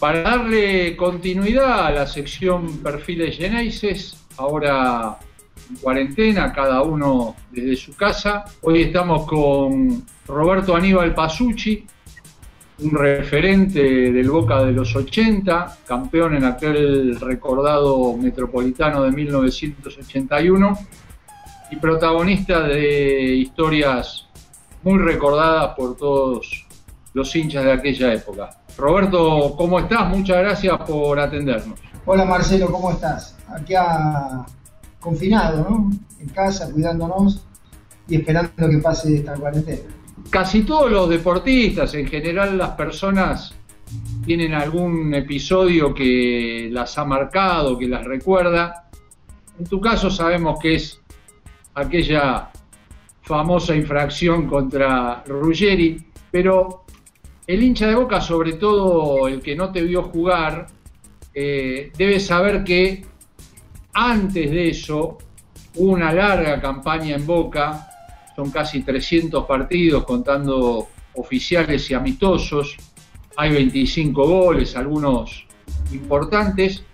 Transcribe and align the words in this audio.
Para 0.00 0.22
darle 0.22 0.96
continuidad 0.96 1.86
a 1.86 1.90
la 1.90 2.06
sección 2.06 2.78
Perfiles 2.78 3.36
Geneises, 3.36 4.16
ahora 4.36 5.18
en 5.68 5.76
cuarentena, 5.76 6.52
cada 6.52 6.82
uno 6.82 7.34
desde 7.50 7.74
su 7.74 7.96
casa, 7.96 8.44
hoy 8.60 8.82
estamos 8.82 9.26
con 9.26 10.06
Roberto 10.28 10.76
Aníbal 10.76 11.14
Pasucci, 11.14 11.84
un 12.78 12.92
referente 12.92 14.12
del 14.12 14.30
Boca 14.30 14.62
de 14.62 14.70
los 14.70 14.94
80, 14.94 15.78
campeón 15.84 16.36
en 16.36 16.44
aquel 16.44 17.18
recordado 17.18 18.16
metropolitano 18.16 19.02
de 19.02 19.10
1981 19.10 20.78
y 21.72 21.76
protagonista 21.76 22.60
de 22.62 23.34
historias 23.34 24.28
muy 24.84 25.00
recordadas 25.00 25.74
por 25.74 25.96
todos 25.96 26.68
los 27.14 27.34
hinchas 27.34 27.64
de 27.64 27.72
aquella 27.72 28.14
época. 28.14 28.50
Roberto, 28.78 29.56
¿cómo 29.56 29.80
estás? 29.80 30.08
Muchas 30.08 30.38
gracias 30.38 30.78
por 30.86 31.18
atendernos. 31.18 31.76
Hola 32.06 32.24
Marcelo, 32.24 32.70
¿cómo 32.70 32.92
estás? 32.92 33.36
Aquí 33.48 33.74
confinado, 35.00 35.68
¿no? 35.68 35.90
En 36.20 36.28
casa, 36.28 36.70
cuidándonos 36.72 37.44
y 38.06 38.16
esperando 38.16 38.68
que 38.70 38.78
pase 38.78 39.16
esta 39.16 39.34
cuarentena. 39.34 39.82
Casi 40.30 40.62
todos 40.62 40.92
los 40.92 41.08
deportistas, 41.08 41.92
en 41.94 42.06
general 42.06 42.56
las 42.56 42.70
personas, 42.70 43.52
tienen 44.24 44.54
algún 44.54 45.12
episodio 45.12 45.92
que 45.92 46.68
las 46.70 46.96
ha 46.98 47.04
marcado, 47.04 47.76
que 47.76 47.88
las 47.88 48.04
recuerda. 48.04 48.88
En 49.58 49.66
tu 49.66 49.80
caso 49.80 50.08
sabemos 50.08 50.60
que 50.60 50.76
es 50.76 51.00
aquella 51.74 52.50
famosa 53.22 53.74
infracción 53.74 54.46
contra 54.46 55.24
Ruggeri, 55.26 56.06
pero 56.30 56.84
el 57.48 57.62
hincha 57.62 57.86
de 57.86 57.94
Boca, 57.94 58.20
sobre 58.20 58.52
todo 58.52 59.26
el 59.26 59.40
que 59.40 59.56
no 59.56 59.72
te 59.72 59.82
vio 59.82 60.02
jugar, 60.02 60.66
eh, 61.32 61.90
debe 61.96 62.20
saber 62.20 62.62
que 62.62 63.06
antes 63.94 64.50
de 64.50 64.68
eso 64.68 65.16
hubo 65.76 65.92
una 65.92 66.12
larga 66.12 66.60
campaña 66.60 67.16
en 67.16 67.26
Boca, 67.26 67.88
son 68.36 68.50
casi 68.50 68.82
300 68.82 69.46
partidos 69.46 70.04
contando 70.04 70.88
oficiales 71.14 71.90
y 71.90 71.94
amistosos, 71.94 72.76
hay 73.34 73.50
25 73.52 74.28
goles, 74.28 74.76
algunos 74.76 75.46
importantes, 75.90 76.84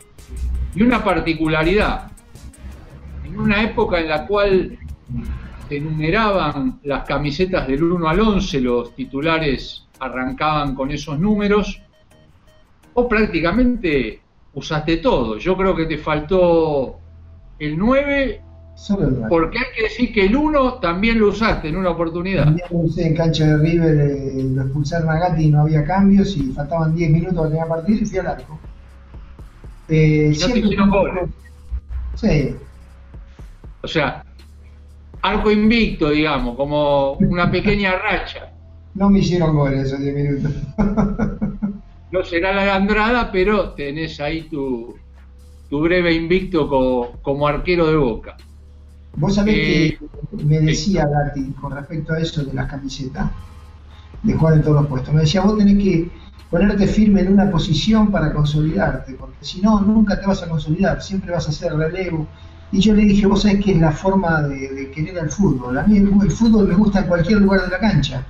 y 0.73 0.83
una 0.83 1.03
particularidad, 1.03 2.13
en 3.25 3.41
una 3.41 3.61
época 3.61 3.99
en 3.99 4.09
la 4.09 4.25
cual 4.25 4.79
se 5.69 5.77
enumeraban 5.79 6.79
las 6.85 7.05
camisetas 7.05 7.67
del 7.67 7.83
1 7.83 8.09
al 8.09 8.21
11, 8.21 8.61
los 8.61 8.95
titulares 8.95 9.84
arrancaban 10.01 10.75
con 10.75 10.91
esos 10.91 11.19
números, 11.19 11.81
o 12.95 13.09
prácticamente 13.09 14.21
usaste 14.55 14.99
todo. 14.99 15.39
Yo 15.39 15.57
creo 15.57 15.75
que 15.75 15.87
te 15.87 15.99
faltó 15.99 16.99
el 17.59 17.77
9, 17.77 18.41
porque 19.29 19.59
hay 19.59 19.65
que 19.75 19.83
decir 19.85 20.13
que 20.13 20.27
el 20.27 20.37
1 20.37 20.75
también 20.75 21.19
lo 21.19 21.29
usaste 21.29 21.69
en 21.69 21.77
una 21.77 21.91
oportunidad. 21.91 22.45
También 22.45 22.67
lo 22.71 22.79
usé 22.79 23.07
en 23.07 23.17
cancha 23.17 23.47
de 23.47 23.59
River, 23.59 24.11
eh, 24.11 24.43
lo 24.53 24.63
expulsaron 24.63 25.09
a 25.11 25.19
Gatti 25.19 25.45
y 25.45 25.51
no 25.51 25.63
había 25.63 25.85
cambios 25.85 26.37
y 26.37 26.53
faltaban 26.53 26.95
10 26.95 27.11
minutos 27.11 27.35
para 27.35 27.49
terminar 27.49 27.69
partido 27.69 27.99
y 28.03 28.07
fui 28.07 28.19
al 28.19 28.27
arco. 28.27 28.59
Eh, 29.89 30.33
y 30.35 30.39
no 30.39 30.47
te 30.49 30.59
hicieron 30.59 30.91
goles. 30.91 31.31
Sí. 32.15 32.57
O 33.83 33.89
sea, 33.89 34.25
arco 35.23 35.51
invicto, 35.51 36.11
digamos, 36.11 36.57
como 36.57 37.13
una 37.13 37.51
pequeña 37.51 37.93
racha. 37.97 38.51
No 38.95 39.11
me 39.11 39.19
hicieron 39.19 39.57
goles 39.57 39.87
esos 39.87 40.01
10 40.01 40.15
minutos. 40.15 40.53
no 42.13 42.23
será 42.23 42.53
la 42.53 42.77
Andrada, 42.77 43.33
pero 43.33 43.71
tenés 43.71 44.21
ahí 44.21 44.43
tu, 44.43 44.95
tu 45.69 45.81
breve 45.81 46.15
invicto 46.15 46.69
como, 46.69 47.49
arquero 47.49 47.89
de 47.89 47.97
boca. 47.97 48.37
Vos 49.17 49.35
sabés 49.35 49.55
que 49.55 49.87
eh, 49.87 49.99
me 50.45 50.61
decía 50.61 51.07
Gatti 51.07 51.53
con 51.61 51.73
respecto 51.73 52.13
a 52.13 52.21
eso 52.21 52.45
de 52.45 52.53
las 52.53 52.71
camisetas, 52.71 53.31
de 54.23 54.33
jugar 54.35 54.55
en 54.55 54.63
todos 54.63 54.83
los 54.83 54.87
puestos. 54.87 55.13
Me 55.13 55.23
decía, 55.23 55.41
vos 55.41 55.59
tenés 55.59 55.83
que 55.83 56.09
ponerte 56.49 56.87
firme 56.87 57.23
en 57.23 57.33
una 57.33 57.51
posición 57.51 58.13
para 58.13 58.33
consolidarte, 58.33 59.15
porque 59.15 59.45
si 59.45 59.61
no, 59.61 59.81
nunca 59.81 60.21
te 60.21 60.27
vas 60.27 60.43
a 60.43 60.49
consolidar, 60.49 61.03
siempre 61.03 61.33
vas 61.33 61.47
a 61.47 61.51
hacer 61.51 61.75
relevo. 61.75 62.29
Y 62.71 62.79
yo 62.79 62.95
le 62.95 63.03
dije, 63.03 63.27
vos 63.27 63.43
sabés 63.43 63.65
que 63.65 63.73
es 63.73 63.79
la 63.79 63.91
forma 63.91 64.43
de, 64.43 64.73
de 64.73 64.91
querer 64.93 65.19
al 65.19 65.31
fútbol. 65.31 65.79
A 65.79 65.83
mí 65.85 65.97
el 65.97 66.31
fútbol 66.31 66.69
me 66.69 66.75
gusta 66.75 67.01
en 67.01 67.07
cualquier 67.07 67.41
lugar 67.41 67.63
de 67.63 67.69
la 67.69 67.79
cancha 67.81 68.25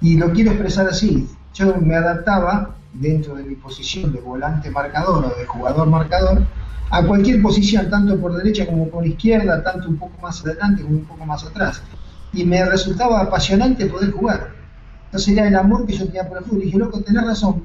y 0.00 0.16
lo 0.16 0.32
quiero 0.32 0.50
expresar 0.50 0.88
así. 0.88 1.28
Yo 1.54 1.76
me 1.76 1.96
adaptaba 1.96 2.76
dentro 2.92 3.34
de 3.34 3.44
mi 3.44 3.54
posición 3.54 4.12
de 4.12 4.20
volante 4.20 4.70
marcador 4.70 5.24
o 5.24 5.38
de 5.38 5.46
jugador 5.46 5.88
marcador 5.88 6.42
a 6.90 7.04
cualquier 7.04 7.42
posición, 7.42 7.90
tanto 7.90 8.18
por 8.18 8.34
derecha 8.34 8.66
como 8.66 8.88
por 8.88 9.06
izquierda, 9.06 9.62
tanto 9.62 9.88
un 9.88 9.98
poco 9.98 10.20
más 10.22 10.44
adelante 10.44 10.82
como 10.82 10.96
un 10.96 11.04
poco 11.04 11.26
más 11.26 11.44
atrás. 11.44 11.82
Y 12.32 12.44
me 12.44 12.64
resultaba 12.64 13.20
apasionante 13.20 13.86
poder 13.86 14.10
jugar. 14.12 14.50
Entonces 15.06 15.36
era 15.36 15.48
el 15.48 15.56
amor 15.56 15.86
que 15.86 15.94
yo 15.94 16.06
tenía 16.06 16.28
por 16.28 16.38
el 16.38 16.44
fútbol. 16.44 16.62
Y 16.62 16.66
dije, 16.66 16.78
loco, 16.78 17.00
tenés 17.00 17.24
razón, 17.24 17.62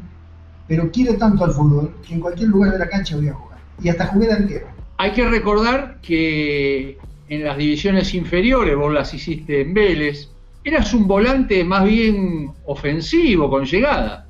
pero 0.67 0.91
quiero 0.91 1.15
tanto 1.17 1.43
al 1.45 1.51
fútbol 1.51 1.95
que 2.05 2.13
en 2.13 2.19
cualquier 2.19 2.49
lugar 2.49 2.71
de 2.71 2.79
la 2.79 2.89
cancha 2.89 3.15
voy 3.15 3.29
a 3.29 3.33
jugar. 3.33 3.59
Y 3.81 3.89
hasta 3.89 4.07
jugué 4.07 4.27
de 4.27 4.33
arquero. 4.33 4.67
Hay 4.97 5.11
que 5.11 5.27
recordar 5.27 5.99
que 6.01 6.97
en 7.29 7.43
las 7.43 7.57
divisiones 7.57 8.13
inferiores, 8.13 8.75
vos 8.75 8.93
las 8.93 9.13
hiciste 9.13 9.61
en 9.61 9.73
Vélez, 9.73 10.29
eras 10.63 10.93
un 10.93 11.07
volante 11.07 11.63
más 11.63 11.83
bien 11.83 12.51
ofensivo, 12.65 13.49
con 13.49 13.65
llegada. 13.65 14.27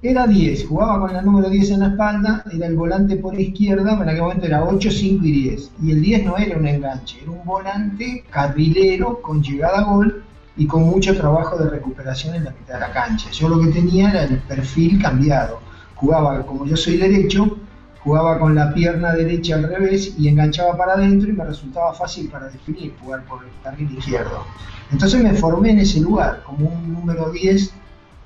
Era 0.00 0.26
10, 0.26 0.66
jugaba 0.66 1.00
con 1.00 1.12
la 1.12 1.22
número 1.22 1.50
10 1.50 1.72
en 1.72 1.80
la 1.80 1.88
espalda, 1.88 2.44
era 2.52 2.68
el 2.68 2.76
volante 2.76 3.16
por 3.16 3.38
izquierda, 3.38 3.94
en 4.00 4.08
aquel 4.08 4.22
momento 4.22 4.46
era 4.46 4.62
8, 4.62 4.90
5 4.90 5.24
y 5.24 5.32
10. 5.32 5.70
Y 5.82 5.90
el 5.90 6.02
10 6.02 6.24
no 6.24 6.38
era 6.38 6.56
un 6.56 6.66
enganche, 6.66 7.18
era 7.20 7.32
un 7.32 7.44
volante 7.44 8.24
carrilero 8.30 9.20
con 9.20 9.42
llegada 9.42 9.78
a 9.78 9.82
gol 9.82 10.22
y 10.56 10.66
con 10.66 10.84
mucho 10.84 11.16
trabajo 11.16 11.56
de 11.56 11.70
recuperación 11.70 12.36
en 12.36 12.44
la 12.44 12.50
mitad 12.52 12.74
de 12.74 12.80
la 12.80 12.92
cancha. 12.92 13.30
Yo 13.32 13.48
lo 13.48 13.60
que 13.60 13.72
tenía 13.72 14.10
era 14.10 14.24
el 14.24 14.38
perfil 14.38 15.02
cambiado. 15.02 15.60
Jugaba, 15.96 16.46
como 16.46 16.64
yo 16.64 16.76
soy 16.76 16.96
derecho, 16.96 17.58
jugaba 18.02 18.38
con 18.38 18.54
la 18.54 18.72
pierna 18.72 19.12
derecha 19.12 19.56
al 19.56 19.68
revés 19.68 20.14
y 20.18 20.28
enganchaba 20.28 20.76
para 20.76 20.94
adentro 20.94 21.28
y 21.28 21.32
me 21.32 21.44
resultaba 21.44 21.92
fácil 21.94 22.28
para 22.28 22.48
definir, 22.48 22.94
jugar 23.00 23.24
por 23.24 23.42
el 23.44 23.50
carril 23.62 23.96
izquierdo. 23.98 24.44
Entonces 24.90 25.22
me 25.22 25.34
formé 25.34 25.70
en 25.70 25.80
ese 25.80 26.00
lugar, 26.00 26.42
como 26.44 26.68
un 26.68 26.92
número 26.92 27.30
10 27.30 27.72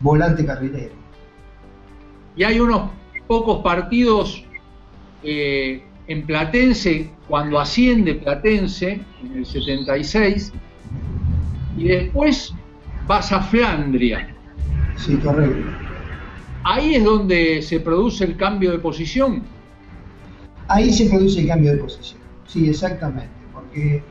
volante 0.01 0.45
carrilero. 0.45 0.95
Y 2.37 2.45
hay 2.45 2.61
unos 2.61 2.91
pocos 3.27 3.63
partidos 3.63 4.45
eh, 5.23 5.83
en 6.07 6.27
Platense, 6.27 7.11
cuando 7.29 7.59
asciende 7.59 8.15
Platense, 8.15 9.01
en 9.23 9.39
el 9.39 9.47
76, 9.47 10.53
y 11.77 11.89
después 11.89 12.55
vas 13.07 13.33
a 13.33 13.41
Flandria. 13.41 14.35
Sí, 14.97 15.17
correcto. 15.17 15.69
Ahí 16.65 16.95
es 16.95 17.05
donde 17.05 17.63
se 17.63 17.81
produce 17.81 18.25
el 18.25 18.37
cambio 18.37 18.71
de 18.71 18.79
posición. 18.79 19.43
Ahí 20.73 20.91
se 20.91 21.05
produce 21.11 21.41
el 21.41 21.49
cambio 21.49 21.73
de 21.73 21.79
posición, 21.79 22.23
sí, 22.47 22.71
exactamente, 22.71 23.29
porque 23.53 24.03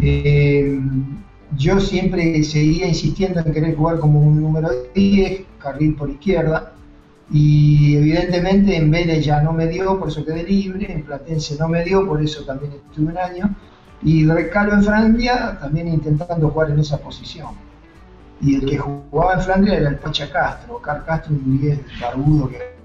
eh, 0.00 0.80
yo 1.56 1.78
siempre 1.78 2.42
seguía 2.42 2.88
insistiendo 2.88 3.38
en 3.38 3.52
querer 3.52 3.76
jugar 3.76 4.00
como 4.00 4.20
un 4.20 4.42
número 4.42 4.70
10, 4.92 5.42
carril 5.60 5.94
por 5.94 6.10
izquierda, 6.10 6.72
y 7.30 7.94
evidentemente 7.94 8.74
en 8.74 8.90
Vélez 8.90 9.24
ya 9.24 9.40
no 9.40 9.52
me 9.52 9.68
dio, 9.68 10.00
por 10.00 10.08
eso 10.08 10.24
quedé 10.24 10.42
libre, 10.42 10.92
en 10.92 11.04
Platense 11.04 11.56
no 11.60 11.68
me 11.68 11.84
dio, 11.84 12.04
por 12.04 12.20
eso 12.20 12.44
también 12.44 12.72
estuve 12.72 13.12
un 13.12 13.18
año, 13.18 13.54
y 14.02 14.26
recalo 14.26 14.74
en 14.74 14.82
Francia 14.82 15.58
también 15.60 15.86
intentando 15.86 16.48
jugar 16.48 16.72
en 16.72 16.80
esa 16.80 16.98
posición. 16.98 17.50
Y 18.40 18.56
el 18.56 18.66
que 18.66 18.78
jugaba 18.78 19.34
en 19.34 19.42
Flandria 19.42 19.74
era 19.76 19.90
el 19.90 19.98
Pacha 19.98 20.28
Castro, 20.28 20.82
Car 20.82 21.04
Castro, 21.04 21.34
un 21.34 21.60
10 21.60 21.78
barbudo 22.00 22.48
que 22.48 22.79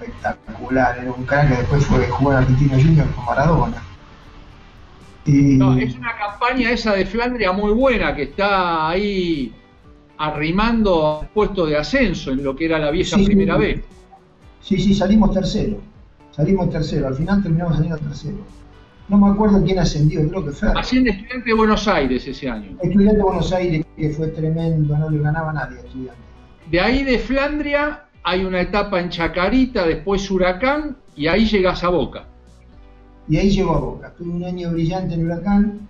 espectacular, 0.00 0.98
era 0.98 1.12
un 1.12 1.24
crack 1.24 1.48
que 1.48 1.56
después 1.56 1.86
fue 1.86 2.08
jugar 2.08 2.38
Argentina 2.38 2.74
Junior 2.74 3.06
con 3.14 3.24
Maradona. 3.24 3.82
No, 5.26 5.76
es 5.78 5.96
una 5.96 6.14
campaña 6.16 6.70
esa 6.70 6.92
de 6.92 7.06
Flandria 7.06 7.52
muy 7.52 7.72
buena 7.72 8.14
que 8.14 8.24
está 8.24 8.88
ahí 8.90 9.54
arrimando 10.18 11.20
al 11.20 11.28
puesto 11.28 11.66
de 11.66 11.78
ascenso 11.78 12.30
en 12.30 12.44
lo 12.44 12.54
que 12.54 12.66
era 12.66 12.78
la 12.78 12.90
vieja 12.90 13.16
primera 13.16 13.56
vez. 13.56 13.82
Sí, 14.60 14.78
sí, 14.78 14.94
salimos 14.94 15.32
tercero. 15.32 15.78
Salimos 16.30 16.70
tercero. 16.70 17.08
Al 17.08 17.14
final 17.14 17.42
terminamos 17.42 17.76
saliendo 17.76 17.98
tercero. 17.98 18.36
No 19.08 19.18
me 19.18 19.30
acuerdo 19.30 19.62
quién 19.64 19.78
ascendió, 19.78 20.26
creo 20.28 20.44
que 20.44 20.50
fue. 20.50 20.72
Asciende 20.74 21.10
Estudiante 21.10 21.50
de 21.50 21.54
Buenos 21.54 21.88
Aires 21.88 22.26
ese 22.26 22.48
año. 22.48 22.76
Estudiante 22.82 23.16
de 23.16 23.22
Buenos 23.22 23.52
Aires, 23.52 23.86
que 23.96 24.10
fue 24.10 24.28
tremendo, 24.28 24.96
no 24.96 25.10
le 25.10 25.18
ganaba 25.18 25.50
a 25.50 25.54
nadie 25.54 25.78
Estudiante. 25.78 26.20
De 26.70 26.80
ahí 26.80 27.02
de 27.02 27.18
Flandria 27.18 28.03
hay 28.24 28.44
una 28.44 28.60
etapa 28.60 29.00
en 29.00 29.10
Chacarita, 29.10 29.86
después 29.86 30.28
Huracán, 30.30 30.96
y 31.14 31.28
ahí 31.28 31.46
llegas 31.46 31.84
a 31.84 31.90
Boca 31.90 32.24
y 33.28 33.36
ahí 33.36 33.50
llegó 33.50 33.74
a 33.74 33.80
Boca. 33.80 34.12
Tuve 34.16 34.30
un 34.30 34.44
año 34.44 34.70
brillante 34.70 35.14
en 35.14 35.26
Huracán, 35.26 35.88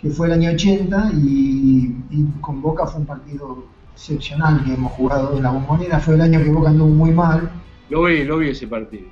que 0.00 0.10
fue 0.10 0.26
el 0.26 0.34
año 0.34 0.50
80, 0.52 1.10
y, 1.14 1.94
con 2.40 2.62
Boca 2.62 2.86
fue 2.86 3.00
un 3.00 3.06
partido 3.06 3.64
excepcional 3.94 4.64
que 4.64 4.74
hemos 4.74 4.92
jugado 4.92 5.36
en 5.36 5.42
la 5.42 5.50
bombonera. 5.50 6.00
Fue 6.00 6.14
el 6.14 6.22
año 6.22 6.42
que 6.42 6.50
Boca 6.50 6.70
anduvo 6.70 6.88
muy 6.88 7.10
mal, 7.10 7.50
Lo 7.90 8.04
vi, 8.04 8.24
lo 8.24 8.38
vi 8.38 8.50
ese 8.50 8.66
partido. 8.66 9.06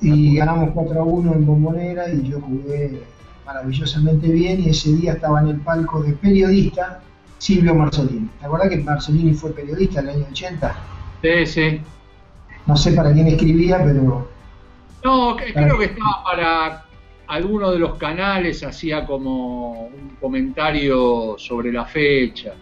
Y 0.00 0.36
ganamos 0.36 0.70
4 0.74 1.00
a 1.00 1.04
1 1.04 1.32
en 1.32 1.46
Bombonera 1.46 2.12
y 2.12 2.28
yo 2.28 2.40
jugué 2.40 3.00
maravillosamente 3.46 4.28
bien 4.28 4.60
y 4.60 4.70
ese 4.70 4.92
día 4.92 5.14
estaba 5.14 5.40
en 5.40 5.48
el 5.48 5.60
palco 5.60 6.02
de 6.02 6.12
periodista 6.12 7.00
Silvio 7.38 7.74
Marzolini. 7.74 8.28
¿Te 8.38 8.46
acuerdas 8.46 8.68
que 8.68 8.78
Marzolini 8.78 9.32
fue 9.32 9.52
periodista 9.52 10.00
en 10.00 10.08
el 10.08 10.16
año 10.16 10.26
80? 10.30 10.76
Sí, 11.24 11.46
sí. 11.46 11.80
No 12.66 12.76
sé 12.76 12.92
para 12.92 13.10
quién 13.10 13.28
escribía, 13.28 13.82
pero... 13.82 14.28
No, 15.02 15.36
creo 15.36 15.78
que 15.78 15.86
estaba 15.86 16.22
para 16.22 16.84
alguno 17.28 17.70
de 17.70 17.78
los 17.78 17.94
canales, 17.94 18.62
hacía 18.62 19.06
como 19.06 19.86
un 19.86 20.16
comentario 20.20 21.36
sobre 21.38 21.72
la 21.72 21.86
fecha. 21.86 22.52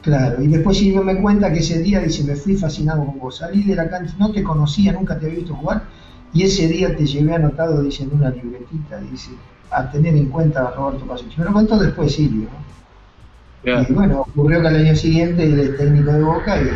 Claro, 0.00 0.42
y 0.42 0.46
después 0.46 0.82
me 0.82 1.20
cuenta 1.20 1.52
que 1.52 1.58
ese 1.58 1.82
día 1.82 2.00
dice, 2.00 2.24
me 2.24 2.36
fui 2.36 2.56
fascinado 2.56 3.04
con 3.04 3.18
vos, 3.18 3.36
salí 3.36 3.62
de 3.64 3.74
la 3.74 3.90
cancha, 3.90 4.14
no 4.18 4.32
te 4.32 4.42
conocía, 4.42 4.92
nunca 4.92 5.18
te 5.18 5.26
había 5.26 5.40
visto 5.40 5.54
jugar, 5.54 5.82
y 6.32 6.44
ese 6.44 6.68
día 6.68 6.96
te 6.96 7.04
llevé 7.04 7.34
anotado, 7.34 7.82
dice, 7.82 8.04
en 8.04 8.14
una 8.14 8.30
libretita, 8.30 8.98
dice, 9.10 9.32
a 9.70 9.90
tener 9.90 10.14
en 10.14 10.30
cuenta 10.30 10.68
a 10.68 10.70
Roberto 10.70 11.04
Pasucci. 11.06 11.38
Me 11.38 11.44
lo 11.44 11.52
contó 11.52 11.78
después 11.78 12.14
Silvio, 12.14 12.48
Y 13.62 13.92
bueno, 13.92 14.20
ocurrió 14.22 14.62
que 14.62 14.68
al 14.68 14.76
año 14.76 14.96
siguiente 14.96 15.44
él 15.44 15.60
es 15.60 15.76
técnico 15.76 16.12
de 16.12 16.22
Boca 16.22 16.62
y, 16.62 16.68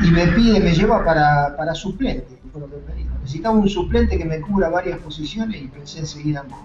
y 0.00 0.10
me 0.10 0.26
pide, 0.28 0.60
me 0.60 0.74
lleva 0.74 1.04
para, 1.04 1.56
para 1.56 1.74
suplente, 1.74 2.38
fue 2.52 2.60
lo 2.60 2.68
que 2.68 2.76
me 2.88 2.94
dijo. 2.94 3.10
Necesitaba 3.20 3.56
un 3.56 3.68
suplente 3.68 4.16
que 4.16 4.24
me 4.24 4.40
cubra 4.40 4.68
varias 4.68 4.98
posiciones 5.00 5.62
y 5.62 5.66
pensé 5.66 6.00
en 6.00 6.06
seguir 6.06 6.38
a 6.38 6.42
Boca. 6.42 6.62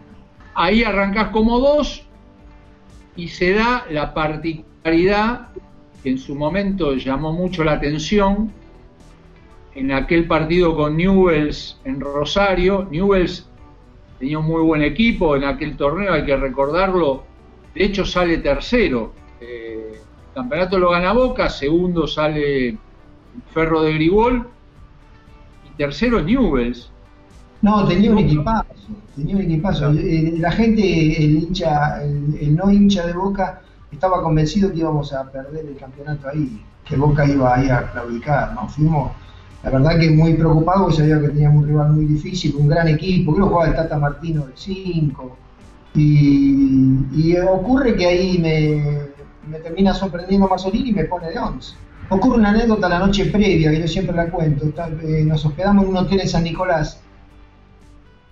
Ahí 0.56 0.84
arrancás 0.84 1.30
como 1.30 1.60
dos 1.60 2.06
y 3.16 3.28
se 3.28 3.54
da 3.54 3.86
la 3.90 4.14
particularidad 4.14 5.48
que 6.04 6.10
en 6.10 6.18
su 6.18 6.36
momento 6.36 6.94
llamó 6.96 7.32
mucho 7.32 7.64
la 7.64 7.74
atención 7.74 8.52
en 9.74 9.92
aquel 9.92 10.28
partido 10.28 10.76
con 10.76 10.98
Newells 10.98 11.80
en 11.86 12.00
Rosario. 12.00 12.88
Newells 12.92 13.48
tenía 14.20 14.38
un 14.40 14.46
muy 14.46 14.62
buen 14.62 14.84
equipo 14.84 15.36
en 15.36 15.46
aquel 15.46 15.76
torneo, 15.76 16.14
hay 16.14 16.26
que 16.26 16.38
recordarlo. 16.38 17.24
De 17.74 17.86
hecho, 17.86 18.06
sale 18.06 18.38
tercero. 18.38 19.14
Eh, 19.42 19.94
el 19.96 20.34
campeonato 20.36 20.78
lo 20.78 20.92
gana 20.92 21.14
Boca, 21.14 21.50
segundo 21.50 22.06
sale 22.06 22.78
Ferro 23.54 23.82
de 23.82 23.94
Gribol 23.94 24.48
y 25.66 25.78
tercero 25.78 26.22
Newells. 26.22 26.90
No, 27.62 27.88
tenía 27.88 28.12
un 28.12 28.18
equipazo, 28.20 28.68
tenía 29.16 29.36
un 29.36 29.42
equipazo. 29.44 29.92
Eh, 29.92 30.34
la 30.38 30.52
gente, 30.52 30.82
el 31.24 31.38
hincha, 31.38 32.04
el, 32.04 32.56
no 32.56 32.70
hincha 32.70 33.06
de 33.08 33.14
Boca, 33.14 33.62
estaba 33.92 34.22
convencido 34.22 34.72
que 34.72 34.80
íbamos 34.80 35.14
a 35.14 35.32
perder 35.32 35.66
el 35.66 35.78
campeonato 35.78 36.28
ahí, 36.28 36.62
que 36.84 36.98
Boca 36.98 37.26
iba 37.26 37.56
ahí 37.56 37.70
a 37.70 37.90
claudicar, 37.92 38.54
¿no? 38.54 38.68
Fuimos 38.68 39.12
la 39.64 39.70
verdad 39.70 39.98
que 39.98 40.12
muy 40.12 40.34
preocupado 40.34 40.84
porque 40.84 40.98
sabía 40.98 41.22
que 41.22 41.30
teníamos 41.30 41.64
un 41.64 41.70
rival 41.70 41.94
muy 41.94 42.06
difícil, 42.06 42.54
un 42.58 42.68
gran 42.68 42.90
equipo, 42.90 43.34
creo 43.34 43.46
que 43.46 43.54
jugaba 43.54 43.70
el 43.70 43.76
Tata 43.76 43.98
Martino 43.98 44.46
de 44.46 44.54
5. 44.56 45.38
Y, 45.96 47.36
ocurre 47.38 47.96
que 47.96 48.06
ahí 48.06 48.38
me, 48.40 49.60
termina 49.60 49.94
sorprendiendo 49.94 50.48
Marzolini 50.48 50.90
y 50.90 50.94
me 50.94 51.06
pone 51.06 51.30
de 51.30 51.40
11. 51.40 51.76
Ocurre 52.14 52.38
una 52.38 52.50
anécdota 52.50 52.88
la 52.88 53.00
noche 53.00 53.26
previa, 53.26 53.72
que 53.72 53.80
yo 53.80 53.88
siempre 53.88 54.16
la 54.16 54.30
cuento. 54.30 54.66
Nos 55.26 55.46
hospedamos 55.46 55.84
en 55.84 55.90
un 55.90 55.98
hotel 55.98 56.22
en 56.22 56.30
San 56.30 56.44
Nicolás 56.44 57.02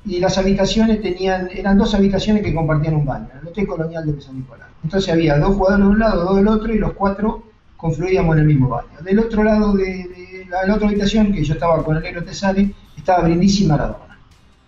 y 0.05 0.19
las 0.19 0.37
habitaciones 0.37 0.99
eran 1.03 1.77
dos 1.79 1.95
habitaciones 1.95 2.43
que 2.43 2.53
compartían 2.53 2.93
un 2.93 3.05
baño, 3.05 3.29
el 3.41 3.47
hotel 3.47 3.65
colonial 3.65 4.05
de 4.05 4.21
San 4.21 4.37
Nicolás. 4.37 4.67
Entonces 4.83 5.11
había 5.11 5.39
dos 5.39 5.55
jugadores 5.55 5.85
de 5.85 5.91
un 5.91 5.99
lado, 5.99 6.25
dos 6.25 6.35
del 6.35 6.47
otro 6.47 6.73
y 6.73 6.77
los 6.77 6.93
cuatro 6.93 7.43
confluíamos 7.75 8.35
en 8.35 8.41
el 8.41 8.47
mismo 8.47 8.69
baño. 8.69 8.89
Del 9.03 9.17
otro 9.17 9.43
lado 9.43 9.73
de, 9.73 10.45
la, 10.47 10.75
otra 10.75 10.87
habitación, 10.87 11.31
que 11.31 11.43
yo 11.43 11.55
estaba 11.55 11.83
con 11.83 11.97
el 11.97 12.03
negro 12.03 12.23
Tesari, 12.23 12.75
estaba 12.95 13.23
Brindisi 13.23 13.65
Maradona. 13.65 14.19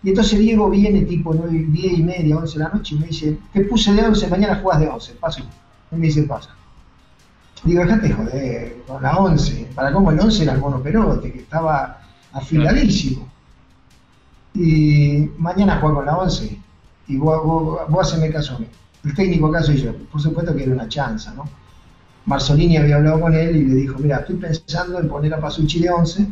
Y 0.02 0.08
entonces 0.08 0.40
Diego 0.40 0.68
viene 0.70 1.02
tipo 1.02 1.32
9, 1.32 1.66
10 1.68 1.98
y 1.98 2.02
media, 2.02 2.36
11 2.36 2.58
de 2.58 2.64
la 2.64 2.70
noche 2.70 2.96
y 2.96 2.98
me 2.98 3.06
dice, 3.06 3.38
te 3.52 3.60
puse 3.60 3.92
de 3.92 4.02
11, 4.02 4.26
mañana 4.26 4.56
jugás 4.56 4.80
de 4.80 4.88
11, 4.88 5.12
paso. 5.14 5.42
Y 5.92 5.96
me 5.96 6.06
dice, 6.06 6.24
pasa. 6.24 6.50
Digo, 7.64 7.82
déjate 7.82 8.12
joder, 8.12 8.76
con 8.86 9.02
la 9.02 9.16
11. 9.16 9.70
Para 9.74 9.92
cómo 9.92 10.10
el 10.10 10.20
11 10.20 10.42
era 10.42 10.52
el 10.52 10.60
mono 10.60 10.82
Perote, 10.82 11.32
que 11.32 11.40
estaba 11.40 12.00
afiladísimo. 12.32 13.28
Y 14.54 15.30
mañana 15.38 15.80
juego 15.80 15.96
con 15.96 16.06
la 16.06 16.16
11 16.18 16.58
y 17.08 17.16
vos, 17.16 17.44
vos, 17.44 17.80
vos 17.88 18.06
haceme 18.06 18.30
caso 18.30 18.56
a 18.56 18.58
mí. 18.58 18.68
El 19.04 19.14
técnico 19.14 19.48
acá 19.48 19.62
soy 19.62 19.76
yo. 19.78 19.94
Por 20.10 20.20
supuesto 20.20 20.54
que 20.54 20.64
era 20.64 20.72
una 20.72 20.88
chanza, 20.88 21.32
¿no? 21.34 21.44
Marzolini 22.26 22.78
había 22.78 22.96
hablado 22.96 23.20
con 23.20 23.34
él 23.34 23.56
y 23.56 23.64
le 23.64 23.74
dijo, 23.74 23.98
mira, 23.98 24.18
estoy 24.18 24.36
pensando 24.36 24.98
en 24.98 25.08
poner 25.08 25.34
a 25.34 25.40
Pasucci 25.40 25.80
de 25.80 25.90
11 25.90 26.26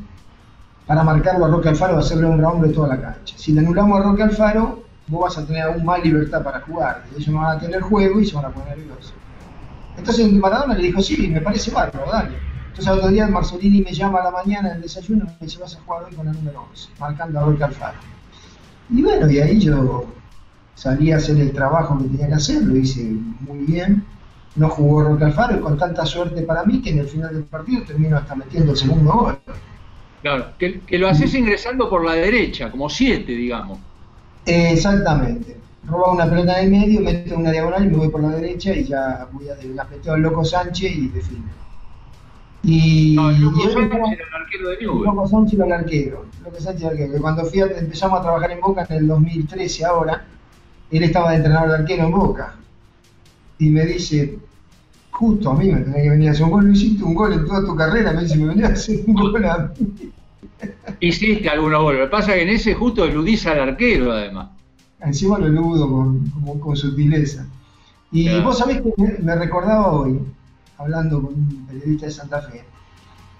para 0.86 1.02
marcarlo 1.02 1.44
a 1.44 1.48
Roque 1.48 1.68
Alfaro, 1.68 1.98
hacerle 1.98 2.26
un 2.26 2.42
hombre 2.44 2.70
toda 2.70 2.88
la 2.88 3.00
cancha. 3.00 3.36
Si 3.36 3.52
le 3.52 3.60
anulamos 3.60 4.00
a 4.00 4.04
Roque 4.04 4.22
Alfaro, 4.22 4.84
vos 5.08 5.22
vas 5.22 5.38
a 5.38 5.46
tener 5.46 5.62
aún 5.62 5.84
más 5.84 6.02
libertad 6.02 6.42
para 6.42 6.60
jugar. 6.60 7.04
Ellos 7.14 7.28
no 7.28 7.40
van 7.40 7.58
a 7.58 7.60
tener 7.60 7.82
juego 7.82 8.20
y 8.20 8.26
se 8.26 8.34
van 8.34 8.46
a 8.46 8.50
poner 8.50 8.78
nerviosos. 8.78 9.12
Entonces 9.96 10.32
Maradona 10.32 10.74
le 10.74 10.84
dijo, 10.84 11.02
sí, 11.02 11.28
me 11.28 11.40
parece 11.40 11.70
bárbaro, 11.70 12.10
dale. 12.10 12.36
Entonces 12.68 12.88
otro 12.88 13.08
día 13.08 13.26
Marzolini 13.26 13.82
me 13.82 13.92
llama 13.92 14.20
a 14.20 14.24
la 14.24 14.30
mañana 14.30 14.70
en 14.70 14.76
el 14.76 14.82
desayuno 14.82 15.24
y 15.24 15.28
me 15.28 15.46
dice, 15.46 15.58
vas 15.58 15.76
a 15.76 15.80
jugar 15.80 16.04
hoy 16.04 16.14
con 16.14 16.26
el 16.26 16.34
número 16.34 16.66
11, 16.70 16.88
marcando 16.98 17.38
a 17.38 17.44
Roque 17.44 17.64
Alfaro. 17.64 17.98
Y 18.90 19.02
bueno, 19.02 19.30
y 19.30 19.38
ahí 19.38 19.60
yo 19.60 20.06
salí 20.74 21.12
a 21.12 21.16
hacer 21.16 21.38
el 21.38 21.52
trabajo 21.52 21.98
que 21.98 22.04
tenía 22.04 22.28
que 22.28 22.34
hacer, 22.34 22.62
lo 22.62 22.76
hice 22.76 23.02
muy 23.40 23.58
bien 23.66 24.04
no 24.54 24.68
jugó 24.68 25.02
Roque 25.02 25.24
Alfaro 25.24 25.56
y 25.56 25.60
con 25.60 25.78
tanta 25.78 26.04
suerte 26.04 26.42
para 26.42 26.64
mí 26.64 26.82
que 26.82 26.90
en 26.90 26.98
el 26.98 27.08
final 27.08 27.32
del 27.32 27.44
partido 27.44 27.82
terminó 27.84 28.16
hasta 28.16 28.34
metiendo 28.34 28.72
el 28.72 28.78
segundo 28.78 29.12
gol. 29.12 29.38
Claro, 30.20 30.52
que, 30.58 30.98
lo 30.98 31.08
haces 31.08 31.34
ingresando 31.34 31.88
por 31.90 32.04
la 32.04 32.12
derecha, 32.12 32.70
como 32.70 32.88
siete, 32.88 33.32
digamos. 33.32 33.78
exactamente. 34.46 35.56
Roba 35.84 36.12
una 36.12 36.30
pelota 36.30 36.60
en 36.60 36.64
el 36.66 36.80
medio, 36.80 37.00
mete 37.00 37.34
una 37.34 37.50
diagonal 37.50 37.84
y 37.84 37.88
me 37.88 37.96
voy 37.96 38.08
por 38.08 38.22
la 38.22 38.30
derecha 38.30 38.72
y 38.72 38.84
ya 38.84 39.28
voy 39.32 39.48
a 39.48 39.56
la 39.74 39.88
al 40.12 40.20
Loco 40.20 40.44
Sánchez 40.44 40.92
y 40.96 41.08
define. 41.08 41.50
Y, 42.62 43.14
no, 43.16 43.30
el 43.30 43.40
Loco 43.40 43.60
Sánchez 43.62 43.92
era 43.92 44.06
el 44.06 44.42
arquero 44.42 44.68
de 44.68 44.76
Newell. 44.78 45.04
Loco 45.04 45.28
Sánchez 45.28 45.54
era 45.54 45.66
el 45.66 45.72
arquero. 45.72 46.26
Loco 46.44 46.60
Sánchez 46.60 46.82
era 46.82 46.92
el 46.92 47.02
arquero. 47.02 47.20
Cuando 47.20 47.44
fui 47.46 47.60
empezamos 47.60 48.20
a 48.20 48.22
trabajar 48.22 48.50
en 48.52 48.60
Boca 48.60 48.86
en 48.88 48.96
el 48.96 49.08
2013 49.08 49.84
ahora, 49.84 50.24
él 50.90 51.02
estaba 51.02 51.30
de 51.30 51.36
entrenador 51.36 51.70
de 51.70 51.76
arquero 51.76 52.04
en 52.04 52.12
Boca 52.12 52.54
y 53.58 53.70
me 53.70 53.86
dice, 53.86 54.38
justo 55.10 55.50
a 55.50 55.54
mí 55.54 55.70
me 55.70 55.80
tenía 55.80 56.02
que 56.02 56.10
venir 56.10 56.28
a 56.28 56.32
hacer 56.32 56.44
un 56.44 56.50
gol, 56.50 56.66
no 56.66 56.72
hiciste 56.72 57.04
un 57.04 57.14
gol 57.14 57.32
en 57.32 57.46
toda 57.46 57.64
tu 57.64 57.74
carrera, 57.76 58.12
me 58.12 58.22
dice, 58.22 58.36
me 58.36 58.46
venía 58.46 58.66
a 58.66 58.70
hacer 58.70 59.00
un 59.06 59.14
gol 59.14 59.44
a 59.44 59.72
mí. 59.78 60.12
Hiciste 61.00 61.48
algunos 61.48 61.82
goles, 61.82 62.00
lo 62.00 62.06
que 62.06 62.10
pasa 62.10 62.32
es 62.32 62.36
que 62.36 62.42
en 62.42 62.48
ese 62.50 62.74
justo 62.74 63.04
eludís 63.04 63.46
al 63.46 63.60
arquero 63.60 64.12
además. 64.12 64.50
Encima 65.04 65.38
lo 65.38 65.46
eludo 65.46 65.90
con, 65.90 66.58
con 66.60 66.76
sutileza. 66.76 67.46
Y 68.12 68.40
vos 68.40 68.58
sabés 68.58 68.82
que 68.82 69.22
me, 69.22 69.34
recordaba 69.34 69.90
hoy, 69.90 70.20
hablando 70.76 71.22
con 71.22 71.34
un 71.34 71.66
periodista 71.66 72.06
de 72.06 72.12
Santa 72.12 72.42
Fe, 72.42 72.62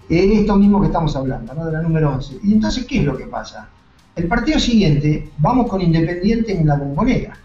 esto 0.09 0.55
mismo 0.55 0.81
que 0.81 0.87
estamos 0.87 1.15
hablando, 1.15 1.53
¿no? 1.53 1.65
de 1.65 1.71
la 1.71 1.81
número 1.81 2.11
11. 2.13 2.39
Y 2.43 2.53
entonces, 2.53 2.85
¿qué 2.85 2.99
es 2.99 3.05
lo 3.05 3.15
que 3.15 3.25
pasa? 3.25 3.69
El 4.15 4.27
partido 4.27 4.59
siguiente, 4.59 5.31
vamos 5.37 5.69
con 5.69 5.81
Independiente 5.81 6.57
en 6.57 6.67
la 6.67 6.75
bombonera. 6.75 7.37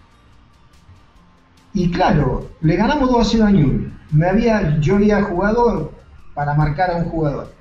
Y 1.75 1.91
claro, 1.91 2.51
le 2.63 2.77
ganamos 2.77 3.11
2 3.11 3.21
a 3.21 3.31
0 3.31 3.45
a 3.45 3.51
Newell. 3.51 3.93
Me 4.11 4.27
había, 4.27 4.81
yo 4.81 4.97
había 4.97 5.23
jugado 5.23 5.93
para 6.35 6.55
marcar 6.55 6.91
a 6.91 6.97
un 6.97 7.05
jugador. 7.05 7.53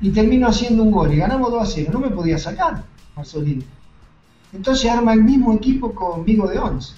Y 0.00 0.10
termino 0.10 0.48
haciendo 0.48 0.82
un 0.82 0.90
gol 0.90 1.12
y 1.12 1.16
ganamos 1.16 1.50
2 1.50 1.62
a 1.62 1.66
0. 1.66 1.90
No 1.92 2.00
me 2.00 2.10
podía 2.10 2.38
sacar, 2.38 2.84
Marcelino. 3.16 3.64
Entonces 4.54 4.90
arma 4.90 5.12
el 5.12 5.22
mismo 5.22 5.52
equipo 5.52 5.94
conmigo 5.94 6.46
de 6.46 6.58
11. 6.58 6.94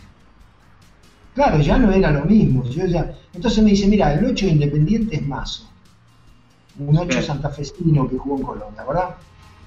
Claro, 1.34 1.60
ya 1.60 1.78
no 1.78 1.90
era 1.90 2.10
lo 2.10 2.24
mismo. 2.24 2.64
Yo 2.64 2.86
ya... 2.86 3.14
Entonces 3.32 3.62
me 3.62 3.70
dice, 3.70 3.86
mira, 3.88 4.12
el 4.14 4.24
8 4.24 4.46
Independiente 4.46 5.16
es 5.16 5.26
Mazo. 5.26 5.68
Un 6.78 6.96
8 6.96 7.22
santafesino 7.22 8.08
que 8.08 8.18
jugó 8.18 8.36
en 8.36 8.42
Colombia, 8.42 8.84
¿verdad? 8.84 9.16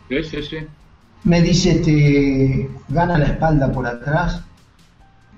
Sí, 0.07 0.23
sí, 0.23 0.43
sí. 0.43 0.57
Me 1.23 1.41
dice, 1.41 1.75
te 1.79 2.69
gana 2.87 3.17
la 3.17 3.25
espalda 3.25 3.71
por 3.71 3.85
atrás 3.85 4.43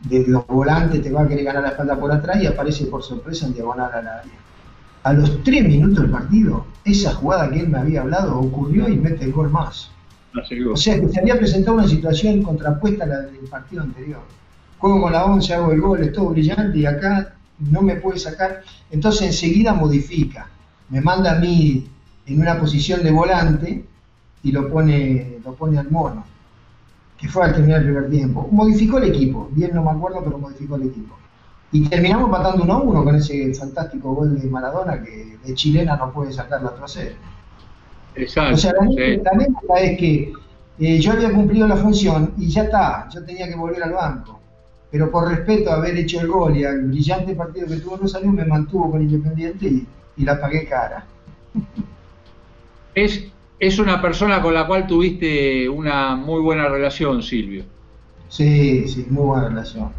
de 0.04 0.26
los 0.28 0.48
volantes 0.48 1.02
te 1.02 1.12
va 1.12 1.22
a 1.22 1.28
querer 1.28 1.46
ganar 1.46 1.64
la 1.64 1.70
espalda 1.70 2.00
por 2.00 2.12
atrás 2.12 2.42
y 2.42 2.48
aparece 2.48 2.86
por 2.86 3.04
sorpresa 3.04 3.46
en 3.46 3.54
diagonal 3.54 3.92
al 3.94 4.08
área. 4.08 4.34
A 5.04 5.14
los 5.14 5.44
tres 5.44 5.64
minutos 5.68 6.00
del 6.00 6.12
partido, 6.12 6.66
esa 6.84 7.14
jugada 7.14 7.50
que 7.50 7.60
él 7.60 7.70
me 7.70 7.80
había 7.80 8.02
hablado 8.02 8.40
ocurrió 8.40 8.88
y 8.88 8.98
mete 8.98 9.26
el 9.26 9.32
gol 9.32 9.50
más. 9.50 9.92
O 10.74 10.78
sea 10.78 11.00
que 11.00 11.10
se 11.10 11.20
había 11.20 11.38
presentado 11.38 11.78
una 11.78 11.88
situación 11.88 12.42
contrapuesta 12.42 13.04
a 13.04 13.08
la 13.08 13.20
del 13.22 13.48
partido 13.50 13.84
anterior. 13.84 14.22
Juego 14.78 15.02
con 15.02 15.12
la 15.12 15.26
11, 15.26 15.54
hago 15.54 15.72
el 15.72 15.82
gol, 15.82 16.02
es 16.02 16.14
todo 16.14 16.30
brillante 16.30 16.78
y 16.78 16.86
acá 16.86 17.36
no 17.60 17.82
me 17.82 17.96
puede 17.96 18.18
sacar. 18.18 18.64
Entonces 18.90 19.28
enseguida 19.28 19.74
modifica. 19.74 20.48
Me 20.90 21.02
manda 21.02 21.34
a 21.34 21.40
mí 21.40 21.88
en 22.26 22.42
una 22.42 22.60
posición 22.60 23.04
de 23.04 23.12
volante 23.12 23.86
y 24.44 24.52
lo 24.52 24.70
pone, 24.70 25.40
lo 25.44 25.54
pone 25.54 25.78
al 25.78 25.92
mono 25.92 26.26
que 27.22 27.30
fue 27.30 27.46
al 27.46 27.54
terminar 27.54 27.82
el 27.82 27.86
primer 27.86 28.10
tiempo. 28.10 28.50
Modificó 28.52 28.98
el 28.98 29.04
equipo, 29.04 29.48
bien 29.52 29.76
no 29.76 29.84
me 29.84 29.92
acuerdo, 29.92 30.24
pero 30.24 30.40
modificó 30.40 30.76
el 30.76 30.88
equipo. 30.88 31.16
Y 31.72 31.88
terminamos 31.88 32.30
matando 32.30 32.64
1 32.64 32.74
a 32.74 32.82
1 32.82 33.04
con 33.04 33.16
ese 33.16 33.54
fantástico 33.54 34.14
gol 34.14 34.42
de 34.42 34.50
Maradona 34.50 35.02
que 35.04 35.38
de 35.46 35.54
chilena 35.54 35.96
no 35.96 36.12
puede 36.12 36.34
sacar 36.34 36.64
la 36.64 36.72
trasera. 36.72 37.16
Exacto. 38.16 38.56
O 38.56 38.58
sea, 38.58 38.74
la, 38.74 39.32
anécdota 39.32 39.80
es 39.80 39.98
que 39.98 40.34
eh, 40.80 41.00
yo 41.00 41.12
había 41.14 41.32
cumplido 41.32 41.68
la 41.68 41.78
función 41.78 42.34
y 42.38 42.50
ya 42.50 42.64
está, 42.64 43.08
yo 43.14 43.24
tenía 43.24 43.48
que 43.48 43.56
volver 43.56 43.84
al 43.84 43.94
banco. 43.94 44.40
Pero 44.90 45.10
por 45.10 45.30
respeto 45.30 45.72
a 45.72 45.76
haber 45.76 45.98
hecho 45.98 46.20
el 46.20 46.28
gol 46.28 46.58
y 46.58 46.66
al 46.66 46.82
brillante 46.82 47.34
partido 47.34 47.68
que 47.68 47.78
tuvo 47.78 47.98
Rosario, 47.98 48.32
me 48.32 48.44
mantuvo 48.46 48.92
con 48.92 49.02
Independiente 49.02 49.68
y, 49.68 49.88
y 50.18 50.26
la 50.26 50.40
pagué 50.40 50.66
cara. 50.66 51.06
Es, 52.94 53.26
es 53.60 53.80
una 53.80 54.02
persona 54.02 54.42
con 54.42 54.54
la 54.54 54.68
cual 54.68 54.88
tuviste 54.88 55.70
una 55.70 56.16
muy 56.16 56.42
buena 56.42 56.68
relación, 56.68 57.24
Silvio. 57.24 57.64
Sí, 58.28 58.88
sí, 58.88 59.06
muy 59.10 59.26
buena 59.26 59.50
relación. 59.50 59.92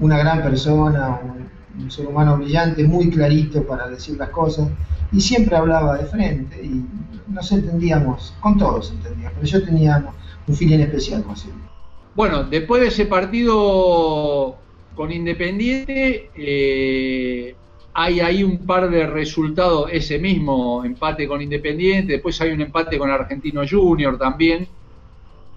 Una 0.00 0.18
gran 0.18 0.42
persona, 0.42 1.20
un, 1.22 1.48
ser 1.88 2.06
humano 2.06 2.36
brillante, 2.36 2.84
muy 2.84 3.10
clarito 3.10 3.66
para 3.66 3.88
decir 3.88 4.16
las 4.16 4.30
cosas 4.30 4.68
y 5.12 5.20
siempre 5.20 5.56
hablaba 5.56 5.96
de 5.98 6.04
frente 6.06 6.62
y 6.62 6.84
nos 7.32 7.50
entendíamos, 7.52 8.34
con 8.40 8.58
todos 8.58 8.90
entendíamos, 8.90 9.32
pero 9.34 9.46
yo 9.46 9.64
tenía 9.64 10.04
un 10.46 10.54
feeling 10.54 10.80
especial 10.80 11.22
con 11.22 11.36
Silvio. 11.36 11.68
Bueno, 12.14 12.44
después 12.44 12.82
de 12.82 12.88
ese 12.88 13.06
partido 13.06 14.56
con 14.94 15.12
Independiente, 15.12 16.30
eh, 16.34 17.54
hay 17.94 18.20
ahí 18.20 18.42
un 18.42 18.58
par 18.66 18.90
de 18.90 19.06
resultados, 19.06 19.88
ese 19.92 20.18
mismo 20.18 20.84
empate 20.84 21.28
con 21.28 21.40
Independiente, 21.40 22.14
después 22.14 22.40
hay 22.40 22.50
un 22.52 22.60
empate 22.60 22.98
con 22.98 23.10
Argentino 23.10 23.62
Junior 23.68 24.18
también, 24.18 24.66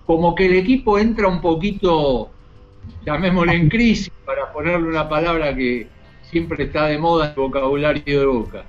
como 0.06 0.36
que 0.36 0.46
el 0.46 0.56
equipo 0.56 1.00
entra 1.00 1.28
un 1.28 1.42
poquito, 1.42 2.30
llamémosle 3.06 3.54
en 3.54 3.70
crisis, 3.70 4.12
para 4.26 4.52
ponerle 4.52 4.88
una 4.90 5.08
palabra 5.08 5.56
que 5.56 5.88
siempre 6.32 6.64
está 6.64 6.86
de 6.86 6.98
moda 6.98 7.28
el 7.30 7.36
vocabulario 7.36 8.20
de 8.20 8.26
Boca. 8.26 8.64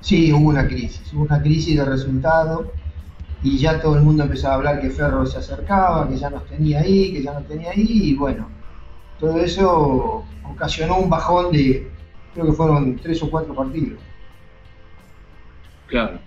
Sí, 0.00 0.32
hubo 0.32 0.50
una 0.50 0.68
crisis, 0.68 1.12
hubo 1.12 1.22
una 1.22 1.40
crisis 1.40 1.76
de 1.76 1.84
resultado 1.84 2.70
y 3.42 3.58
ya 3.58 3.80
todo 3.80 3.96
el 3.96 4.02
mundo 4.02 4.22
empezaba 4.22 4.54
a 4.54 4.56
hablar 4.58 4.80
que 4.80 4.90
Ferro 4.90 5.26
se 5.26 5.38
acercaba, 5.38 6.08
que 6.08 6.16
ya 6.16 6.30
nos 6.30 6.46
tenía 6.46 6.80
ahí, 6.80 7.12
que 7.12 7.22
ya 7.22 7.32
no 7.32 7.40
tenía 7.40 7.70
ahí, 7.70 7.86
y 7.88 8.14
bueno, 8.14 8.48
todo 9.18 9.38
eso 9.38 10.24
ocasionó 10.44 10.98
un 10.98 11.08
bajón 11.08 11.50
de, 11.52 11.88
creo 12.34 12.46
que 12.46 12.52
fueron 12.52 12.96
tres 12.96 13.22
o 13.22 13.30
cuatro 13.30 13.54
partidos. 13.54 13.98
Claro. 15.86 16.18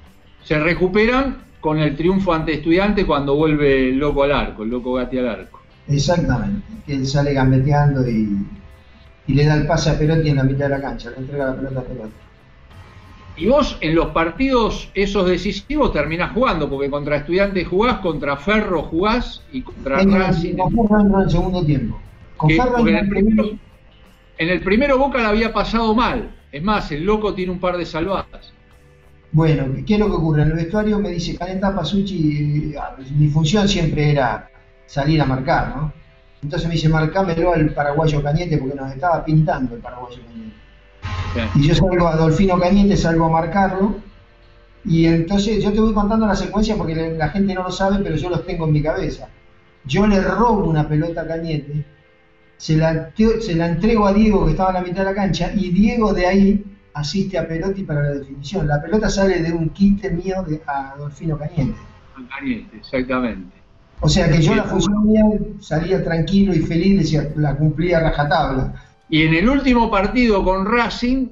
Se 0.43 0.59
recuperan 0.59 1.43
con 1.59 1.79
el 1.79 1.95
triunfo 1.95 2.33
ante 2.33 2.53
estudiante 2.53 3.05
cuando 3.05 3.35
vuelve 3.35 3.89
el 3.89 3.97
loco 3.97 4.23
al 4.23 4.31
arco, 4.31 4.63
el 4.63 4.69
loco 4.69 4.93
Gatti 4.93 5.19
al 5.19 5.29
arco. 5.29 5.61
Exactamente, 5.87 6.65
que 6.85 6.95
él 6.95 7.07
sale 7.07 7.33
gambeteando 7.33 8.07
y, 8.09 8.37
y 9.29 9.33
le 9.33 9.45
da 9.45 9.55
el 9.55 9.67
pase 9.67 9.91
a 9.91 9.97
Perotti 9.97 10.29
en 10.29 10.35
la 10.37 10.43
mitad 10.43 10.65
de 10.65 10.69
la 10.69 10.81
cancha, 10.81 11.11
le 11.11 11.17
entrega 11.17 11.45
la 11.45 11.55
pelota 11.55 11.79
a 11.79 11.83
Perotti. 11.83 12.13
Y 13.37 13.47
vos 13.47 13.77
en 13.79 13.95
los 13.95 14.07
partidos 14.07 14.89
esos 14.93 15.25
decisivos 15.27 15.93
terminás 15.93 16.33
jugando, 16.33 16.69
porque 16.69 16.89
contra 16.89 17.15
estudiantes 17.15 17.67
jugás, 17.67 17.99
contra 17.99 18.35
Ferro 18.35 18.83
jugás 18.83 19.43
y 19.53 19.61
contra 19.61 20.03
Racing. 20.03 20.57
en 20.57 21.21
el 21.21 21.29
segundo 21.29 21.63
tiempo 21.63 21.99
en, 24.37 24.49
el 24.49 24.61
primero, 24.61 24.97
Boca 24.97 25.19
la 25.19 25.29
había 25.29 25.51
pasado 25.51 25.93
mal. 25.93 26.35
Es 26.51 26.63
más, 26.63 26.91
el 26.91 27.03
loco 27.03 27.33
tiene 27.33 27.51
un 27.51 27.59
par 27.59 27.77
de 27.77 27.85
salvadas. 27.85 28.53
Bueno, 29.31 29.65
¿qué 29.85 29.93
es 29.95 29.99
lo 29.99 30.07
que 30.07 30.13
ocurre? 30.13 30.41
En 30.41 30.49
el 30.49 30.55
vestuario 30.55 30.99
me 30.99 31.09
dice, 31.09 31.37
Calenta 31.37 31.75
Pasucci, 31.75 32.73
ah, 32.79 32.95
mi 33.15 33.27
función 33.27 33.67
siempre 33.67 34.11
era 34.11 34.49
salir 34.87 35.21
a 35.21 35.25
marcar, 35.25 35.75
¿no? 35.75 35.93
Entonces 36.41 36.67
me 36.67 36.75
dice, 36.75 36.89
marcámelo 36.89 37.53
al 37.53 37.69
paraguayo 37.71 38.23
Cañete 38.23 38.57
porque 38.57 38.75
nos 38.75 38.91
estaba 38.91 39.23
pintando 39.25 39.75
el 39.75 39.81
paraguayo 39.81 40.21
Cañete. 40.25 41.49
Y 41.55 41.67
yo 41.67 41.75
salgo 41.75 42.07
a 42.07 42.15
Dolfino 42.15 42.59
Cañete, 42.59 42.95
salgo 42.97 43.25
a 43.25 43.29
marcarlo. 43.29 43.95
Y 44.85 45.05
entonces 45.05 45.61
yo 45.63 45.73
te 45.73 45.79
voy 45.79 45.93
contando 45.93 46.25
la 46.25 46.35
secuencia 46.35 46.75
porque 46.75 46.95
la 46.95 47.29
gente 47.29 47.53
no 47.53 47.63
lo 47.63 47.71
sabe, 47.71 47.99
pero 48.03 48.15
yo 48.15 48.29
los 48.29 48.45
tengo 48.45 48.65
en 48.65 48.73
mi 48.73 48.81
cabeza. 48.81 49.27
Yo 49.85 50.07
le 50.07 50.21
robo 50.21 50.69
una 50.69 50.87
pelota 50.87 51.21
a 51.21 51.27
Cañete 51.27 51.85
se 52.59 52.75
la, 52.75 53.11
se 53.15 53.55
la 53.55 53.67
entrego 53.69 54.05
a 54.05 54.13
Diego 54.13 54.45
que 54.45 54.51
estaba 54.51 54.71
en 54.71 54.75
la 54.75 54.81
mitad 54.81 54.97
de 54.99 55.05
la 55.05 55.15
cancha 55.15 55.49
y 55.55 55.71
Diego 55.71 56.13
de 56.13 56.27
ahí 56.27 56.65
asiste 56.93 57.37
a 57.37 57.47
Pelotti 57.47 57.83
para 57.83 58.03
la 58.03 58.09
definición. 58.09 58.67
La 58.67 58.81
pelota 58.81 59.09
sale 59.09 59.41
de 59.41 59.53
un 59.53 59.69
quite 59.69 60.11
mío 60.11 60.43
de, 60.43 60.61
a 60.67 60.91
Adolfino 60.91 61.37
Cañete. 61.37 61.79
Cañete, 62.29 62.77
exactamente. 62.77 63.55
O 64.01 64.07
sea 64.07 64.29
que 64.29 64.41
yo 64.41 64.55
la 64.55 64.63
función 64.63 65.07
mía 65.07 65.23
salía 65.59 66.03
tranquilo 66.03 66.53
y 66.53 66.59
feliz, 66.59 66.99
decía, 66.99 67.29
la 67.35 67.55
cumplía 67.55 67.99
rajatabla. 67.99 68.73
Y 69.09 69.23
en 69.23 69.33
el 69.33 69.49
último 69.49 69.91
partido 69.91 70.43
con 70.43 70.65
Racing 70.65 71.27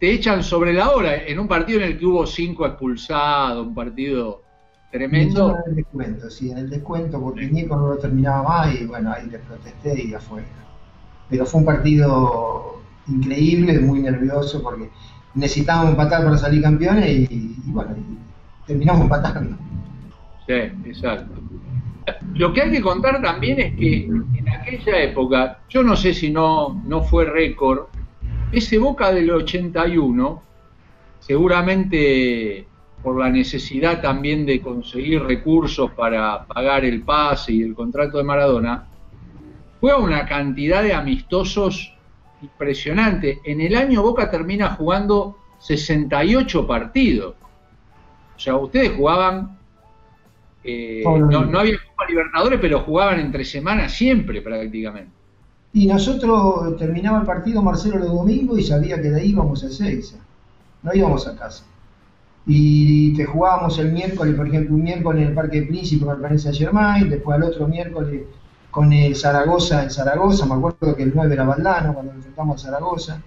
te 0.00 0.12
echan 0.12 0.42
sobre 0.42 0.72
la 0.72 0.90
hora, 0.90 1.14
en 1.14 1.38
un 1.38 1.48
partido 1.48 1.80
en 1.80 1.86
el 1.86 1.98
que 1.98 2.06
hubo 2.06 2.26
cinco 2.26 2.66
expulsados, 2.66 3.66
un 3.66 3.74
partido 3.74 4.42
tremendo. 4.90 5.56
En 5.66 5.70
el 5.70 5.76
descuento, 5.76 6.30
sí, 6.30 6.50
en 6.50 6.58
el 6.58 6.70
descuento, 6.70 7.20
porque 7.20 7.46
Nico 7.46 7.76
no 7.76 7.88
lo 7.88 7.98
terminaba 7.98 8.42
más 8.48 8.80
y 8.80 8.84
bueno, 8.86 9.12
ahí 9.12 9.26
le 9.26 9.38
protesté 9.38 10.02
y 10.02 10.14
afuera 10.14 10.46
pero 11.28 11.46
fue 11.46 11.60
un 11.60 11.66
partido 11.66 12.80
increíble, 13.08 13.78
muy 13.80 14.00
nervioso, 14.00 14.62
porque 14.62 14.90
necesitábamos 15.34 15.90
empatar 15.90 16.24
para 16.24 16.38
salir 16.38 16.62
campeones 16.62 17.30
y, 17.30 17.56
bueno, 17.66 17.96
terminamos 18.66 19.02
empatando. 19.02 19.56
Sí, 20.46 20.54
exacto. 20.84 21.34
Lo 22.34 22.52
que 22.52 22.62
hay 22.62 22.70
que 22.70 22.80
contar 22.80 23.20
también 23.20 23.60
es 23.60 23.76
que 23.76 24.04
en 24.04 24.48
aquella 24.48 25.02
época, 25.02 25.60
yo 25.68 25.82
no 25.82 25.96
sé 25.96 26.14
si 26.14 26.30
no, 26.30 26.82
no 26.86 27.02
fue 27.02 27.24
récord, 27.24 27.86
ese 28.52 28.78
Boca 28.78 29.12
del 29.12 29.30
81, 29.30 30.42
seguramente 31.18 32.66
por 33.02 33.18
la 33.18 33.28
necesidad 33.28 34.00
también 34.00 34.46
de 34.46 34.60
conseguir 34.60 35.22
recursos 35.22 35.90
para 35.92 36.44
pagar 36.44 36.84
el 36.84 37.02
pase 37.02 37.52
y 37.52 37.62
el 37.62 37.74
contrato 37.74 38.18
de 38.18 38.24
Maradona, 38.24 38.86
juega 39.80 39.98
una 39.98 40.26
cantidad 40.26 40.82
de 40.82 40.94
amistosos 40.94 41.92
impresionante. 42.42 43.40
En 43.44 43.60
el 43.60 43.76
año 43.76 44.02
Boca 44.02 44.30
termina 44.30 44.70
jugando 44.70 45.38
68 45.58 46.66
partidos. 46.66 47.34
O 48.36 48.38
sea, 48.38 48.56
ustedes 48.56 48.92
jugaban, 48.96 49.58
eh, 50.66 51.02
no, 51.04 51.58
había 51.58 51.76
Copa 51.78 52.06
Libertadores, 52.08 52.58
pero 52.60 52.80
jugaban 52.80 53.20
entre 53.20 53.44
semanas 53.44 53.92
siempre 53.92 54.42
prácticamente. 54.42 55.10
Y 55.72 55.86
nosotros 55.86 56.76
terminaba 56.78 57.20
el 57.20 57.26
partido 57.26 57.62
Marcelo 57.62 57.98
los 57.98 58.12
domingos 58.12 58.58
y 58.58 58.62
sabía 58.62 58.96
que 59.00 59.10
de 59.10 59.20
ahí 59.20 59.30
íbamos 59.30 59.62
a 59.62 59.70
Seiza. 59.70 60.16
No 60.82 60.94
íbamos 60.94 61.26
a 61.26 61.36
casa. 61.36 61.64
Y 62.46 63.12
te 63.14 63.24
jugábamos 63.24 63.78
el 63.78 63.92
miércoles, 63.92 64.34
por 64.34 64.46
ejemplo, 64.46 64.74
un 64.76 64.84
miércoles 64.84 65.22
en 65.22 65.28
el 65.28 65.34
Parque 65.34 65.62
Príncipe 65.62 66.04
con 66.04 66.14
el 66.14 66.20
Paris 66.22 66.42
Saint 66.42 66.56
Germain, 66.56 67.10
después 67.10 67.36
al 67.36 67.42
otro 67.42 67.66
miércoles 67.66 68.22
con 68.70 68.92
el 68.92 69.16
Zaragoza 69.16 69.82
en 69.82 69.90
Zaragoza, 69.90 70.44
me 70.44 70.54
acuerdo 70.54 70.94
que 70.94 71.02
el 71.02 71.12
9 71.14 71.32
era 71.32 71.44
Valdano 71.44 71.94
cuando 71.94 72.12
enfrentamos 72.12 72.62
a 72.62 72.66
Zaragoza, 72.66 73.22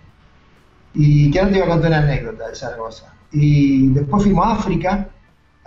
y 0.93 1.31
que 1.31 1.39
ahora 1.39 1.51
te 1.51 1.57
iba 1.57 1.65
a 1.65 1.69
contar 1.69 1.89
una 1.89 1.99
anécdota 2.01 2.49
de 2.49 2.55
Zaragoza. 2.55 3.13
Y 3.31 3.87
después 3.87 4.23
fuimos 4.23 4.45
a 4.45 4.51
África, 4.51 5.09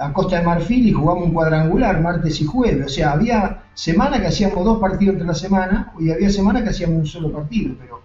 a 0.02 0.12
Costa 0.12 0.38
de 0.38 0.44
Marfil, 0.44 0.88
y 0.88 0.92
jugamos 0.92 1.24
un 1.24 1.32
cuadrangular 1.32 2.00
martes 2.00 2.40
y 2.40 2.44
jueves. 2.44 2.86
O 2.86 2.88
sea, 2.88 3.12
había 3.12 3.62
semana 3.74 4.20
que 4.20 4.26
hacíamos 4.26 4.64
dos 4.64 4.78
partidos 4.78 5.14
entre 5.14 5.28
la 5.28 5.34
semana, 5.34 5.92
y 5.98 6.10
había 6.10 6.30
semana 6.30 6.62
que 6.62 6.70
hacíamos 6.70 6.96
un 6.96 7.06
solo 7.06 7.32
partido, 7.32 7.74
pero 7.80 8.02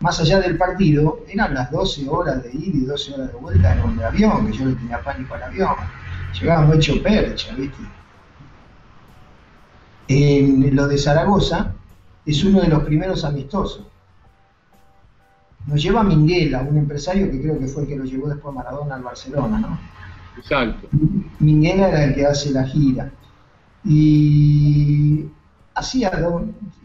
más 0.00 0.18
allá 0.20 0.40
del 0.40 0.56
partido, 0.56 1.20
eran 1.28 1.52
las 1.54 1.70
12 1.70 2.08
horas 2.08 2.42
de 2.42 2.50
ida 2.52 2.76
y 2.76 2.84
12 2.86 3.14
horas 3.14 3.32
de 3.32 3.38
vuelta 3.38 3.72
en 3.74 3.98
el 3.98 4.04
avión, 4.04 4.46
que 4.46 4.56
yo 4.56 4.64
le 4.64 4.74
tenía 4.74 5.02
pánico 5.02 5.34
al 5.34 5.42
avión. 5.42 5.74
Llegábamos 6.40 6.76
hecho 6.76 7.02
percha, 7.02 7.54
¿viste? 7.54 7.82
En 10.08 10.74
lo 10.74 10.88
de 10.88 10.98
Zaragoza 10.98 11.72
es 12.24 12.44
uno 12.44 12.60
de 12.60 12.68
los 12.68 12.82
primeros 12.84 13.24
amistosos. 13.24 13.86
Nos 15.66 15.82
lleva 15.82 16.02
Minguela, 16.02 16.62
un 16.62 16.78
empresario 16.78 17.30
que 17.30 17.40
creo 17.40 17.58
que 17.58 17.66
fue 17.66 17.82
el 17.82 17.88
que 17.88 17.96
lo 17.96 18.04
llevó 18.04 18.28
después 18.28 18.54
Maradona 18.54 18.94
al 18.94 19.02
Barcelona, 19.02 19.58
¿no? 19.58 19.78
Exacto. 20.36 20.88
Minguela 21.38 21.88
era 21.88 22.04
el 22.04 22.14
que 22.14 22.26
hace 22.26 22.50
la 22.50 22.64
gira. 22.64 23.10
Y 23.84 25.26
hacía, 25.74 26.10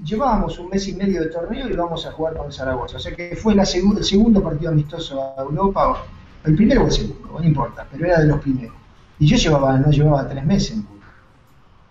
llevábamos 0.03 0.57
un 0.59 0.69
mes 0.69 0.87
y 0.87 0.95
medio 0.95 1.21
de 1.21 1.27
torneo 1.27 1.67
y 1.67 1.73
íbamos 1.73 2.05
a 2.05 2.11
jugar 2.11 2.35
con 2.35 2.51
Zaragoza. 2.51 2.97
O 2.97 2.99
sea 2.99 3.15
que 3.15 3.35
fue 3.35 3.53
el 3.53 3.65
segundo 3.65 4.41
partido 4.41 4.71
amistoso 4.71 5.21
a 5.37 5.41
Europa, 5.41 6.03
el 6.43 6.55
primero 6.55 6.83
o 6.83 6.85
el 6.85 6.91
segundo, 6.91 7.39
no 7.39 7.43
importa, 7.43 7.87
pero 7.91 8.05
era 8.05 8.19
de 8.19 8.27
los 8.27 8.39
primeros. 8.39 8.75
Y 9.19 9.27
yo 9.27 9.37
llevaba, 9.37 9.77
no 9.77 9.89
llevaba 9.91 10.27
tres 10.27 10.45
meses 10.45 10.77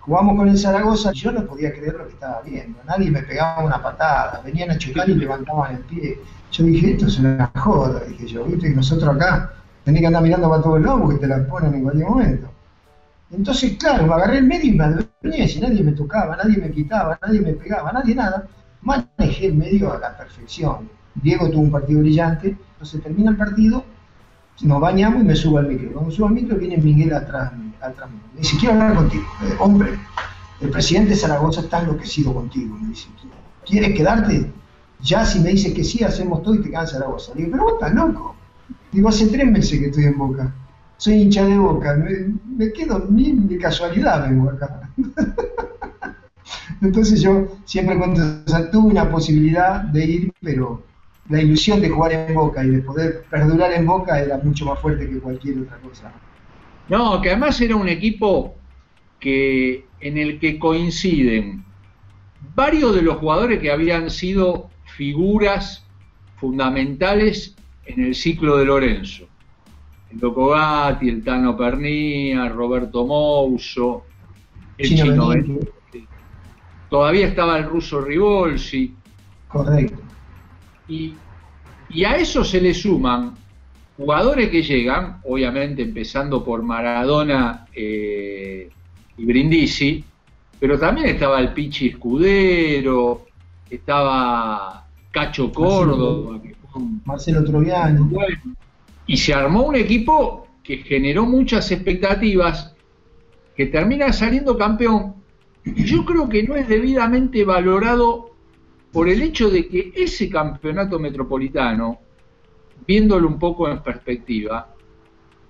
Jugamos 0.04 0.36
con 0.36 0.48
el 0.50 0.58
Zaragoza, 0.58 1.12
yo 1.12 1.32
no 1.32 1.46
podía 1.46 1.72
creer 1.72 1.94
lo 1.94 2.06
que 2.06 2.12
estaba 2.12 2.42
viendo. 2.42 2.78
Nadie 2.86 3.10
me 3.10 3.22
pegaba 3.22 3.64
una 3.64 3.82
patada, 3.82 4.42
venían 4.44 4.70
a 4.70 4.76
chocar 4.76 5.08
y 5.08 5.14
levantaban 5.14 5.76
el 5.76 5.80
pie. 5.84 6.20
Yo 6.52 6.64
dije, 6.64 6.92
esto 6.92 7.06
es 7.06 7.18
una 7.18 7.50
joda, 7.56 8.00
dije 8.00 8.26
yo, 8.26 8.44
viste 8.44 8.68
que 8.68 8.76
nosotros 8.76 9.16
acá 9.16 9.54
tenés 9.84 10.00
que 10.00 10.06
andar 10.06 10.22
mirando 10.22 10.48
para 10.48 10.62
todos 10.62 10.80
lados 10.80 11.00
porque 11.02 11.18
te 11.18 11.26
la 11.26 11.46
ponen 11.46 11.74
en 11.74 11.82
cualquier 11.82 12.08
momento. 12.08 12.48
Entonces, 13.30 13.76
claro, 13.76 14.06
me 14.06 14.14
agarré 14.14 14.38
el 14.38 14.44
medio 14.44 14.72
y 14.72 14.76
me 14.76 14.84
advertí, 14.84 15.48
si 15.48 15.60
nadie 15.60 15.82
me 15.82 15.92
tocaba, 15.92 16.36
nadie 16.36 16.58
me 16.58 16.70
quitaba, 16.70 17.18
nadie 17.20 17.40
me 17.40 17.52
pegaba, 17.52 17.92
nadie 17.92 18.14
nada. 18.14 18.46
Manejé 18.82 19.46
el 19.46 19.54
medio 19.54 19.92
a 19.92 19.98
la 19.98 20.16
perfección. 20.16 20.88
Diego 21.14 21.48
tuvo 21.50 21.62
un 21.62 21.70
partido 21.70 22.00
brillante, 22.00 22.56
entonces 22.72 23.02
termina 23.02 23.30
el 23.30 23.36
partido 23.36 23.84
Nos 24.62 24.80
bañamos 24.80 25.22
y 25.22 25.24
me 25.24 25.34
subo 25.34 25.58
al 25.58 25.68
micro. 25.68 25.92
Cuando 25.92 26.10
subo 26.10 26.26
al 26.26 26.34
micro 26.34 26.56
viene 26.56 26.76
Miguel 26.76 27.12
atrás, 27.12 27.52
atrás 27.80 28.10
mío. 28.10 28.20
Me 28.34 28.40
dice, 28.40 28.56
quiero 28.58 28.74
hablar 28.74 28.94
contigo. 28.94 29.24
Hombre, 29.58 29.98
el 30.60 30.70
presidente 30.70 31.16
Zaragoza 31.16 31.60
está 31.62 31.80
enloquecido 31.80 32.32
contigo. 32.32 32.76
Me 32.76 32.88
dice, 32.88 33.08
¿quieres 33.64 33.96
quedarte? 33.96 34.50
Ya 35.00 35.24
si 35.24 35.40
me 35.40 35.50
dices 35.50 35.74
que 35.74 35.84
sí, 35.84 36.04
hacemos 36.04 36.42
todo 36.42 36.54
y 36.54 36.62
te 36.62 36.70
quedas 36.70 36.92
Zaragoza. 36.92 37.32
Le 37.34 37.42
digo, 37.42 37.52
pero 37.52 37.64
vos 37.64 37.72
estás 37.74 37.94
loco. 37.94 38.36
Digo, 38.94 39.08
hace 39.08 39.26
tres 39.26 39.50
meses 39.50 39.80
que 39.80 39.86
estoy 39.86 40.04
en 40.04 40.16
Boca. 40.16 40.54
Soy 40.98 41.14
hincha 41.14 41.44
de 41.44 41.58
Boca. 41.58 41.96
Me, 41.96 42.72
quedo 42.72 43.06
ni 43.10 43.32
de 43.32 43.58
casualidad 43.58 44.28
vengo 44.28 44.50
acá. 44.50 44.88
Entonces 46.80 47.20
yo 47.20 47.48
siempre 47.64 47.98
cuento, 47.98 48.22
o 48.22 48.70
tuve 48.70 48.92
una 48.92 49.10
posibilidad 49.10 49.80
de 49.80 50.04
ir, 50.04 50.32
pero 50.40 50.84
la 51.28 51.42
ilusión 51.42 51.80
de 51.80 51.90
jugar 51.90 52.12
en 52.12 52.34
Boca 52.34 52.64
y 52.64 52.68
de 52.68 52.82
poder 52.82 53.24
perdurar 53.28 53.72
en 53.72 53.84
Boca 53.84 54.20
era 54.20 54.38
mucho 54.38 54.64
más 54.66 54.78
fuerte 54.78 55.08
que 55.08 55.18
cualquier 55.18 55.58
otra 55.58 55.78
cosa. 55.78 56.12
No, 56.88 57.20
que 57.20 57.30
además 57.30 57.60
era 57.60 57.74
un 57.74 57.88
equipo 57.88 58.54
que 59.18 59.86
en 60.00 60.18
el 60.18 60.38
que 60.38 60.60
coinciden 60.60 61.64
varios 62.54 62.94
de 62.94 63.02
los 63.02 63.16
jugadores 63.16 63.58
que 63.58 63.72
habían 63.72 64.08
sido 64.08 64.70
figuras 64.84 65.84
fundamentales 66.36 67.53
en 67.86 68.04
el 68.04 68.14
ciclo 68.14 68.56
de 68.56 68.64
Lorenzo. 68.64 69.26
El 70.10 70.18
Loco 70.20 70.48
Gatti, 70.48 71.08
el 71.08 71.24
Tano 71.24 71.56
Pernía, 71.56 72.48
Roberto 72.48 73.06
Mouso, 73.06 74.04
el 74.78 74.88
Chino, 74.88 75.30
Todavía 76.88 77.26
estaba 77.26 77.58
el 77.58 77.64
ruso 77.64 78.00
Rivolsi. 78.00 78.94
Correcto. 79.48 80.00
Y, 80.88 81.14
a 82.04 82.16
eso 82.16 82.44
se 82.44 82.60
le 82.60 82.74
suman 82.74 83.34
jugadores 83.96 84.50
que 84.50 84.62
llegan, 84.62 85.20
obviamente 85.24 85.82
empezando 85.82 86.44
por 86.44 86.62
Maradona 86.62 87.66
eh, 87.72 88.68
y 89.16 89.24
Brindisi, 89.24 90.04
pero 90.58 90.78
también 90.78 91.08
estaba 91.08 91.40
el 91.40 91.52
Pichi 91.52 91.88
Escudero, 91.88 93.26
estaba 93.70 94.86
Cacho 95.10 95.52
Córdoba, 95.52 96.40
Marcelo, 97.04 97.44
Troviano. 97.44 98.10
y 99.06 99.16
se 99.16 99.34
armó 99.34 99.62
un 99.62 99.76
equipo 99.76 100.46
que 100.62 100.78
generó 100.78 101.26
muchas 101.26 101.70
expectativas, 101.70 102.74
que 103.54 103.66
termina 103.66 104.12
saliendo 104.12 104.56
campeón. 104.56 105.14
Yo 105.64 106.04
creo 106.04 106.28
que 106.28 106.42
no 106.42 106.56
es 106.56 106.68
debidamente 106.68 107.44
valorado 107.44 108.30
por 108.92 109.08
el 109.08 109.22
hecho 109.22 109.50
de 109.50 109.68
que 109.68 109.92
ese 109.94 110.28
campeonato 110.30 110.98
metropolitano, 110.98 111.98
viéndolo 112.86 113.28
un 113.28 113.38
poco 113.38 113.68
en 113.68 113.82
perspectiva, 113.82 114.74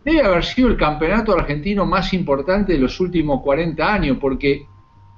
debe 0.05 0.23
haber 0.23 0.45
sido 0.45 0.69
el 0.69 0.77
campeonato 0.77 1.33
argentino 1.33 1.87
más 1.87 2.13
importante 2.13 2.73
de 2.73 2.79
los 2.79 3.01
últimos 3.01 3.41
40 3.43 3.95
años, 3.95 4.19
porque 4.21 4.67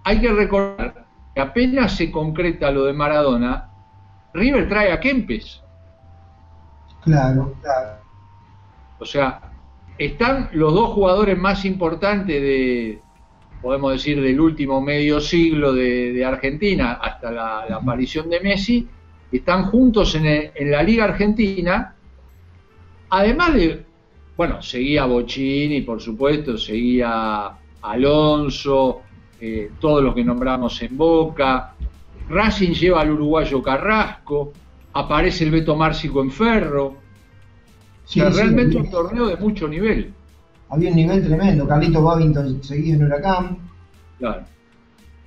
hay 0.04 0.20
que 0.20 0.32
recordar 0.32 1.06
que 1.34 1.40
apenas 1.40 1.96
se 1.96 2.10
concreta 2.10 2.70
lo 2.70 2.84
de 2.84 2.92
Maradona, 2.92 3.70
River 4.32 4.68
trae 4.68 4.92
a 4.92 5.00
Kempes. 5.00 5.62
Claro, 7.06 7.54
claro. 7.62 7.98
O 8.98 9.04
sea, 9.06 9.40
están 9.96 10.50
los 10.52 10.74
dos 10.74 10.88
jugadores 10.88 11.38
más 11.38 11.64
importantes 11.64 12.42
de, 12.42 13.00
podemos 13.62 13.92
decir, 13.92 14.20
del 14.20 14.40
último 14.40 14.80
medio 14.80 15.20
siglo 15.20 15.72
de, 15.72 16.24
Argentina 16.24 16.94
hasta 16.94 17.30
la, 17.30 17.60
aparición 17.76 18.28
de 18.28 18.40
Messi, 18.40 18.88
están 19.30 19.66
juntos 19.66 20.16
en, 20.16 20.50
la 20.68 20.82
Liga 20.82 21.04
Argentina, 21.04 21.94
además 23.10 23.54
de, 23.54 23.84
bueno, 24.36 24.60
seguía 24.60 25.04
Bochini, 25.04 25.82
por 25.82 26.00
supuesto, 26.00 26.58
seguía 26.58 27.52
Alonso, 27.82 29.02
eh, 29.40 29.70
todos 29.78 30.02
los 30.02 30.12
que 30.12 30.24
nombramos 30.24 30.82
en 30.82 30.96
Boca, 30.96 31.74
Racing 32.28 32.72
lleva 32.72 33.02
al 33.02 33.12
uruguayo 33.12 33.62
Carrasco, 33.62 34.52
aparece 34.92 35.44
el 35.44 35.52
Beto 35.52 35.76
Márcico 35.76 36.20
en 36.20 36.30
Ferro, 36.32 37.05
realmente 38.14 38.76
un 38.76 38.90
torneo 38.90 39.26
de 39.26 39.36
mucho 39.36 39.68
nivel 39.68 40.14
había 40.68 40.90
un 40.90 40.96
nivel 40.96 41.24
tremendo. 41.24 41.66
Carlito 41.66 42.02
Babington 42.02 42.62
seguía 42.62 42.94
en 42.94 43.04
Huracán. 43.04 43.58
Claro. 44.18 44.44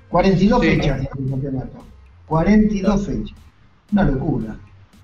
42 0.10 0.62
fechas 0.62 1.00
en 1.00 1.24
el 1.24 1.30
campeonato. 1.30 1.86
42 2.26 3.06
fechas. 3.06 3.38
Una 3.92 4.04
locura. 4.04 4.58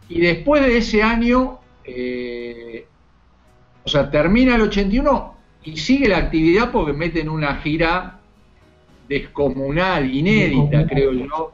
Y 0.09 0.21
después 0.21 0.63
de 0.63 0.77
ese 0.77 1.01
año, 1.01 1.59
eh, 1.83 2.85
o 3.83 3.89
sea, 3.89 4.09
termina 4.09 4.55
el 4.55 4.61
81 4.61 5.35
y 5.63 5.77
sigue 5.77 6.07
la 6.07 6.17
actividad 6.17 6.71
porque 6.71 6.93
meten 6.93 7.29
una 7.29 7.55
gira 7.57 8.19
descomunal, 9.07 10.13
inédita, 10.13 10.85
creo 10.87 11.13
yo, 11.13 11.51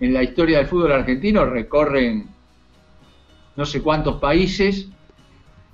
en 0.00 0.14
la 0.14 0.22
historia 0.22 0.58
del 0.58 0.66
fútbol 0.66 0.92
argentino. 0.92 1.44
Recorren 1.44 2.28
no 3.56 3.66
sé 3.66 3.82
cuántos 3.82 4.16
países. 4.20 4.88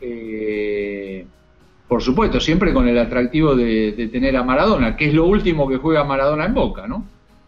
Eh, 0.00 1.26
por 1.88 2.02
supuesto, 2.02 2.40
siempre 2.40 2.72
con 2.72 2.88
el 2.88 2.98
atractivo 2.98 3.54
de, 3.54 4.08
tener 4.12 4.36
a 4.36 4.42
Maradona, 4.42 4.96
que 4.96 5.08
es 5.08 5.14
lo 5.14 5.26
último 5.26 5.68
que 5.68 5.76
juega 5.76 6.04
Maradona 6.04 6.46
en 6.46 6.54
Boca, 6.54 6.86
¿no? 6.86 7.04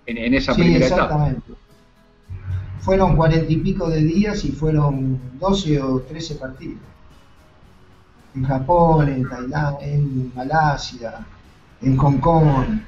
En, 0.07 0.33
esa 0.33 0.55
sí, 0.55 0.63
primera 0.63 0.87
exactamente. 0.87 1.43
Fueron 2.81 3.17
cuarenta 3.17 3.53
y 3.53 3.57
pico 3.57 3.91
de 3.91 4.03
días 4.03 4.45
y 4.45 4.53
fueron 4.53 5.19
12 5.39 5.83
o 5.83 6.01
13 6.01 6.37
partidos. 6.37 6.81
En 8.35 8.45
Japón, 8.45 9.09
en 9.09 9.29
Tailandia, 9.29 9.87
en 9.87 10.33
Malasia, 10.35 11.27
en 11.83 11.97
Hong 11.97 12.19
Kong. 12.19 12.81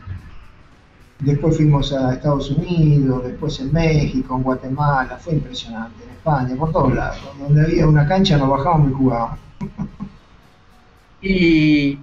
Después 1.19 1.57
fuimos 1.57 1.93
a 1.93 2.15
Estados 2.15 2.51
Unidos, 2.51 3.25
después 3.25 3.61
en 3.61 3.73
México, 3.73 4.37
en 4.37 4.43
Guatemala. 4.43 5.19
Fue 5.19 5.35
impresionante, 5.35 6.05
en 6.05 6.11
España, 6.11 6.57
por 6.57 6.73
todos 6.73 6.95
lados. 6.95 7.19
Donde 7.39 7.63
había 7.63 7.87
una 7.87 8.07
cancha 8.07 8.39
nos 8.39 8.49
bajábamos 8.49 8.93
y 8.93 8.95
jugábamos. 8.95 9.50
Y 11.23 11.99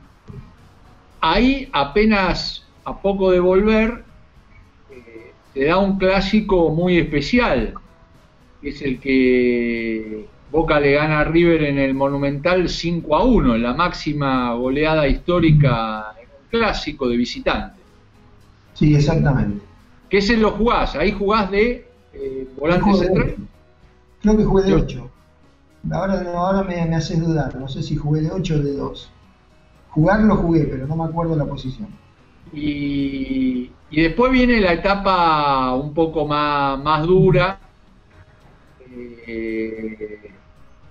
ahí 1.22 1.70
apenas 1.72 2.64
a 2.84 3.02
poco 3.02 3.32
de 3.32 3.40
volver, 3.40 4.04
eh, 4.92 5.34
se 5.54 5.66
da 5.66 5.78
un 5.78 5.98
clásico 5.98 6.70
muy 6.70 6.98
especial, 6.98 7.74
que 8.62 8.70
es 8.70 8.82
el 8.82 9.00
que 9.00 10.26
Boca 10.52 10.80
le 10.80 10.94
gana 10.94 11.20
a 11.20 11.24
River 11.26 11.64
en 11.64 11.78
el 11.80 11.94
Monumental 11.94 12.70
5 12.70 13.16
a 13.16 13.24
1, 13.26 13.58
la 13.58 13.74
máxima 13.74 14.54
goleada 14.54 15.08
histórica 15.08 16.14
en 16.22 16.30
un 16.30 16.50
clásico 16.50 17.10
de 17.10 17.18
visitante. 17.18 17.82
Sí, 18.74 18.96
exactamente. 18.96 19.66
¿Qué 20.10 20.22
se 20.22 20.38
lo 20.38 20.52
jugás? 20.52 20.96
Ahí 20.96 21.12
jugás 21.12 21.52
de 21.52 21.86
eh, 22.14 22.48
volante 22.58 22.94
central. 22.94 23.36
Creo 24.22 24.38
que 24.38 24.44
jugué 24.46 24.64
de 24.64 24.74
8. 24.76 25.12
Ahora, 25.92 26.64
me, 26.64 26.86
me, 26.86 26.96
haces 26.96 27.20
dudar, 27.20 27.56
no 27.56 27.68
sé 27.68 27.82
si 27.82 27.96
jugué 27.96 28.22
de 28.22 28.32
8 28.32 28.56
o 28.56 28.60
de 28.60 28.74
2. 28.74 29.12
Jugar 29.90 30.22
lo 30.22 30.36
jugué, 30.36 30.66
pero 30.66 30.86
no 30.86 30.96
me 30.96 31.06
acuerdo 31.06 31.36
la 31.36 31.46
posición. 31.46 31.88
Y, 32.54 33.72
después 33.92 34.32
viene 34.32 34.60
la 34.60 34.74
etapa 34.74 35.74
un 35.76 35.94
poco 35.94 36.26
más, 36.28 36.80
más 36.80 37.06
dura, 37.06 37.60
eh, 39.28 40.32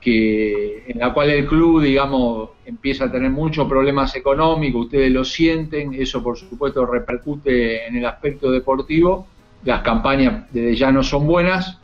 que, 0.01 0.85
en 0.87 0.99
la 0.99 1.13
cual 1.13 1.31
el 1.31 1.47
club, 1.47 1.83
digamos, 1.83 2.51
empieza 2.65 3.05
a 3.05 3.13
tener 3.13 3.31
muchos 3.31 3.69
problemas 3.69 4.15
económicos, 4.17 4.87
ustedes 4.87 5.11
lo 5.11 5.25
sienten, 5.25 5.95
eso 5.95 6.23
por 6.23 6.37
supuesto 6.37 6.87
repercute 6.87 7.87
en 7.87 7.97
el 7.97 8.07
aspecto 8.07 8.51
deportivo, 8.51 9.27
las 9.65 9.83
campañas 9.83 10.47
desde 10.53 10.77
ya 10.77 10.93
no 10.93 11.03
son 11.03 11.27
buenas, 11.27 11.81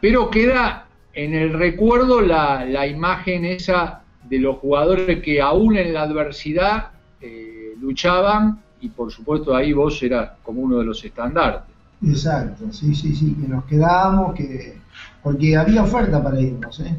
pero 0.00 0.30
queda 0.30 0.86
en 1.12 1.34
el 1.34 1.52
recuerdo 1.52 2.20
la, 2.20 2.86
imagen 2.86 3.44
esa 3.44 4.02
de 4.28 4.38
los 4.38 4.58
jugadores 4.58 5.22
que 5.22 5.40
aún 5.40 5.76
en 5.76 5.92
la 5.92 6.02
adversidad 6.02 6.90
eh, 7.20 7.74
luchaban 7.80 8.60
y 8.80 8.88
por 8.88 9.10
supuesto 9.10 9.54
ahí 9.54 9.72
vos 9.72 10.02
eras 10.02 10.32
como 10.42 10.62
uno 10.62 10.78
de 10.78 10.84
los 10.84 11.04
estandartes. 11.04 11.74
Exacto, 12.06 12.72
sí, 12.72 12.94
sí, 12.94 13.14
sí, 13.14 13.34
que 13.34 13.46
nos 13.46 13.64
quedábamos, 13.64 14.34
que 14.34 14.78
porque 15.22 15.56
había 15.56 15.82
oferta 15.82 16.22
para 16.22 16.40
irnos, 16.40 16.80
¿eh? 16.80 16.96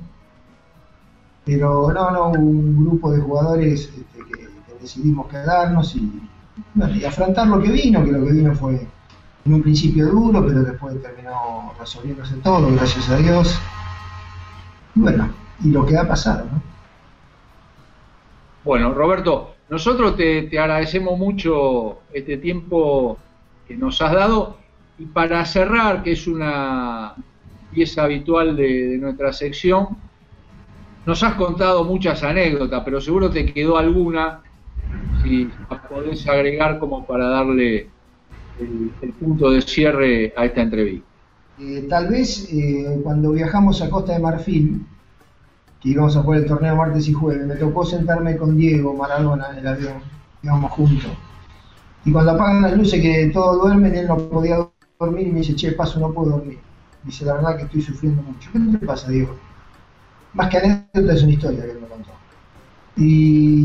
pero 1.44 1.92
no, 1.92 2.12
no, 2.12 2.30
un 2.32 2.86
grupo 2.86 3.12
de 3.12 3.20
jugadores 3.20 3.92
este, 3.98 4.20
que, 4.32 4.52
decidimos 4.80 5.28
quedarnos 5.28 5.96
y, 5.96 6.22
y 6.96 7.06
afrontar 7.06 7.48
lo 7.48 7.62
que 7.62 7.72
vino, 7.72 8.04
que 8.04 8.12
lo 8.12 8.26
que 8.26 8.32
vino 8.32 8.56
fue 8.56 8.88
en 9.46 9.54
un 9.54 9.62
principio 9.62 10.08
duro, 10.08 10.46
pero 10.46 10.64
después 10.64 11.02
terminó 11.02 11.74
resolviéndose 11.80 12.36
todo, 12.38 12.72
gracias 12.74 13.10
a 13.10 13.18
Dios 13.18 13.60
y 15.64 15.72
lo 15.72 15.86
que 15.86 15.98
ha 15.98 16.08
pasado, 16.08 16.46
¿no? 16.52 16.62
Bueno, 18.64 18.94
Roberto, 18.94 19.56
nosotros 19.70 20.16
te, 20.16 20.48
agradecemos 20.60 21.18
mucho 21.18 22.02
este 22.14 22.38
tiempo 22.38 23.18
que 23.68 23.76
nos 23.76 24.02
has 24.02 24.12
dado 24.12 24.58
y 25.00 25.06
para 25.06 25.44
cerrar, 25.46 26.04
que 26.04 26.12
es 26.12 26.28
una 26.28 27.16
pieza 27.74 28.04
habitual 28.04 28.56
de, 28.56 28.98
nuestra 29.00 29.34
sección, 29.34 29.98
nos 31.06 31.24
has 31.24 31.34
contado 31.36 31.84
muchas 31.84 32.22
anécdotas, 32.22 32.84
pero 32.86 33.02
seguro 33.02 33.32
te 33.32 33.46
quedó 33.46 33.78
alguna 33.78 34.42
si 35.24 35.50
podés 35.90 36.28
agregar 36.28 36.78
como 36.78 37.06
para 37.06 37.30
darle 37.30 37.88
el, 38.60 39.14
punto 39.20 39.50
de 39.50 39.62
cierre 39.62 40.34
a 40.36 40.46
esta 40.46 40.62
entrevista. 40.62 41.08
Eh, 41.60 41.86
tal 41.90 42.10
vez 42.10 42.48
eh, 42.52 43.00
cuando 43.04 43.32
viajamos 43.32 43.82
a 43.82 43.90
Costa 43.90 44.14
de 44.14 44.20
Marfil, 44.20 44.86
que 45.82 45.90
íbamos 45.90 46.16
a 46.16 46.22
jugar 46.22 46.40
el 46.42 46.46
torneo 46.46 46.76
martes 46.76 47.08
y 47.08 47.14
jueves, 47.14 47.46
me 47.48 47.56
tocó 47.56 47.84
sentarme 47.84 48.38
con 48.38 48.56
Diego 48.56 48.94
Maradona 48.94 49.50
en 49.52 49.58
el 49.58 49.68
avión, 49.68 49.94
íbamos 50.44 50.72
juntos. 50.72 51.12
Y 52.06 52.12
cuando 52.12 52.32
apagan 52.32 52.62
las 52.62 52.78
luces 52.78 53.02
que 53.02 53.30
todos 53.34 53.62
duermen, 53.62 53.96
él 53.96 54.08
no 54.08 54.18
podía 54.18 54.58
dormir 55.00 55.28
y 55.28 55.32
me 55.32 55.40
dice, 55.40 55.56
che, 55.56 55.72
paso, 55.74 56.00
no 56.00 56.12
puedo 56.12 56.32
dormir. 56.32 56.60
Dice, 57.04 57.26
la 57.26 57.34
verdad 57.34 57.58
que 57.58 57.64
estoy 57.64 57.82
sufriendo 57.82 58.22
mucho. 58.22 58.50
¿Qué 58.54 58.60
te 58.60 58.86
pasa, 58.86 59.10
Diego? 59.10 59.36
Más 60.34 60.50
que 60.50 60.58
anécdota 60.58 61.14
es 61.14 61.24
una 61.24 61.32
historia 61.32 61.66
que 61.66 61.74
me 61.74 61.88
contó. 61.88 62.12
Y 62.96 63.64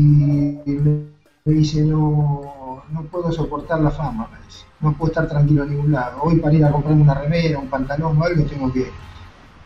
me 0.65 1.53
dice, 1.53 1.83
no, 1.83 2.83
no 2.91 3.01
puedo 3.03 3.31
soportar 3.31 3.79
la 3.79 3.91
fama, 3.91 4.27
me 4.31 4.45
dice. 4.45 4.65
No 4.81 4.93
puedo 4.93 5.11
estar 5.11 5.27
tranquilo 5.27 5.63
en 5.63 5.71
ningún 5.71 5.91
lado. 5.91 6.19
Hoy 6.21 6.37
para 6.37 6.53
ir 6.53 6.65
a 6.65 6.71
comprarme 6.71 7.01
una 7.01 7.13
remera, 7.15 7.59
un 7.59 7.69
pantalón 7.69 8.19
o 8.19 8.23
algo, 8.23 8.43
tengo 8.45 8.71
que... 8.71 8.87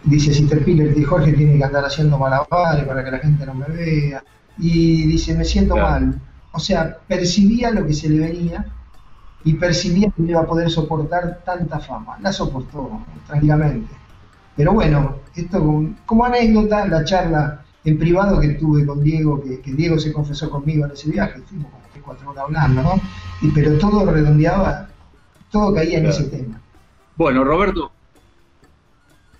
Dice 0.04 0.34
Sister 0.34 0.64
Piller 0.64 0.94
que 0.94 1.04
Jorge 1.04 1.34
tiene 1.34 1.58
que 1.58 1.64
andar 1.64 1.86
haciendo 1.86 2.18
malabares 2.18 2.86
para 2.86 3.04
que 3.04 3.12
la 3.12 3.20
gente 3.20 3.46
no 3.46 3.54
me 3.54 3.66
vea. 3.68 4.24
Y 4.58 5.08
dice, 5.08 5.34
me 5.36 5.46
siento 5.46 5.76
mal. 5.78 6.20
O 6.52 6.60
sea, 6.60 6.98
percibía 7.08 7.72
lo 7.72 7.86
que 7.86 7.94
se 7.94 8.10
le 8.10 8.20
venía 8.20 8.66
y 9.44 9.54
percibía 9.54 10.10
que 10.10 10.22
no 10.22 10.30
iba 10.30 10.42
a 10.42 10.46
poder 10.46 10.70
soportar 10.70 11.42
tanta 11.46 11.80
fama. 11.80 12.18
La 12.22 12.32
soportó 12.32 13.02
tranquilamente. 13.28 13.94
Pero 14.56 14.74
bueno, 14.74 15.18
esto 15.36 15.86
como, 16.06 16.26
anécdota, 16.26 16.88
la 16.88 17.04
charla 17.04 17.64
en 17.84 17.98
privado 17.98 18.40
que 18.40 18.50
tuve 18.50 18.86
con 18.86 19.04
Diego, 19.04 19.42
que, 19.42 19.74
Diego 19.74 19.98
se 19.98 20.12
confesó 20.12 20.50
conmigo 20.50 20.86
en 20.86 20.92
ese 20.92 21.10
viaje, 21.10 21.42
fuimos 21.42 21.72
como 21.72 21.84
que 21.94 22.00
cuatro 22.02 22.30
horas 22.30 22.44
hablando, 22.46 22.84
¿no? 22.84 23.02
Y, 23.42 23.50
pero 23.50 23.78
todo 23.78 24.12
redondeaba, 24.12 24.88
todo 25.50 25.74
caía 25.74 26.00
en 26.00 26.06
ese 26.08 26.26
tema. 26.26 26.62
Bueno, 27.16 27.44
Roberto, 27.44 27.92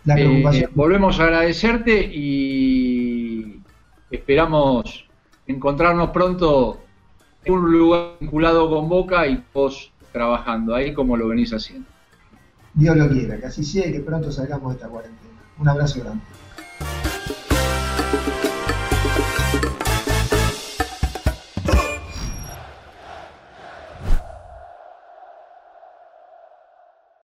la 0.06 0.16
preocupación. 0.16 0.64
Eh, 0.64 0.74
volvemos 0.74 1.20
a 1.20 1.24
agradecerte 1.24 2.10
y 2.14 3.62
esperamos 4.10 5.06
encontrarnos 5.48 6.10
pronto 6.12 6.82
en 7.44 7.54
un 7.54 7.72
lugar 7.72 8.18
vinculado 8.20 8.70
con 8.70 8.88
Boca 8.90 9.28
y 9.28 9.44
vos 9.54 9.92
trabajando 10.12 10.76
ahí 10.76 10.94
como 10.94 11.18
lo 11.18 11.28
venís 11.28 11.54
haciendo. 11.54 11.88
Dios 12.74 12.96
lo 12.96 13.10
quiera, 13.10 13.38
que 13.38 13.48
así 13.48 13.64
sea 13.64 13.88
y 13.88 13.92
que 13.92 14.00
pronto 14.00 14.32
salgamos 14.32 14.74
de 14.74 14.76
esta 14.78 14.88
cuarentena. 14.88 15.32
Un 15.58 15.68
abrazo 15.68 16.00
grande. 16.00 16.24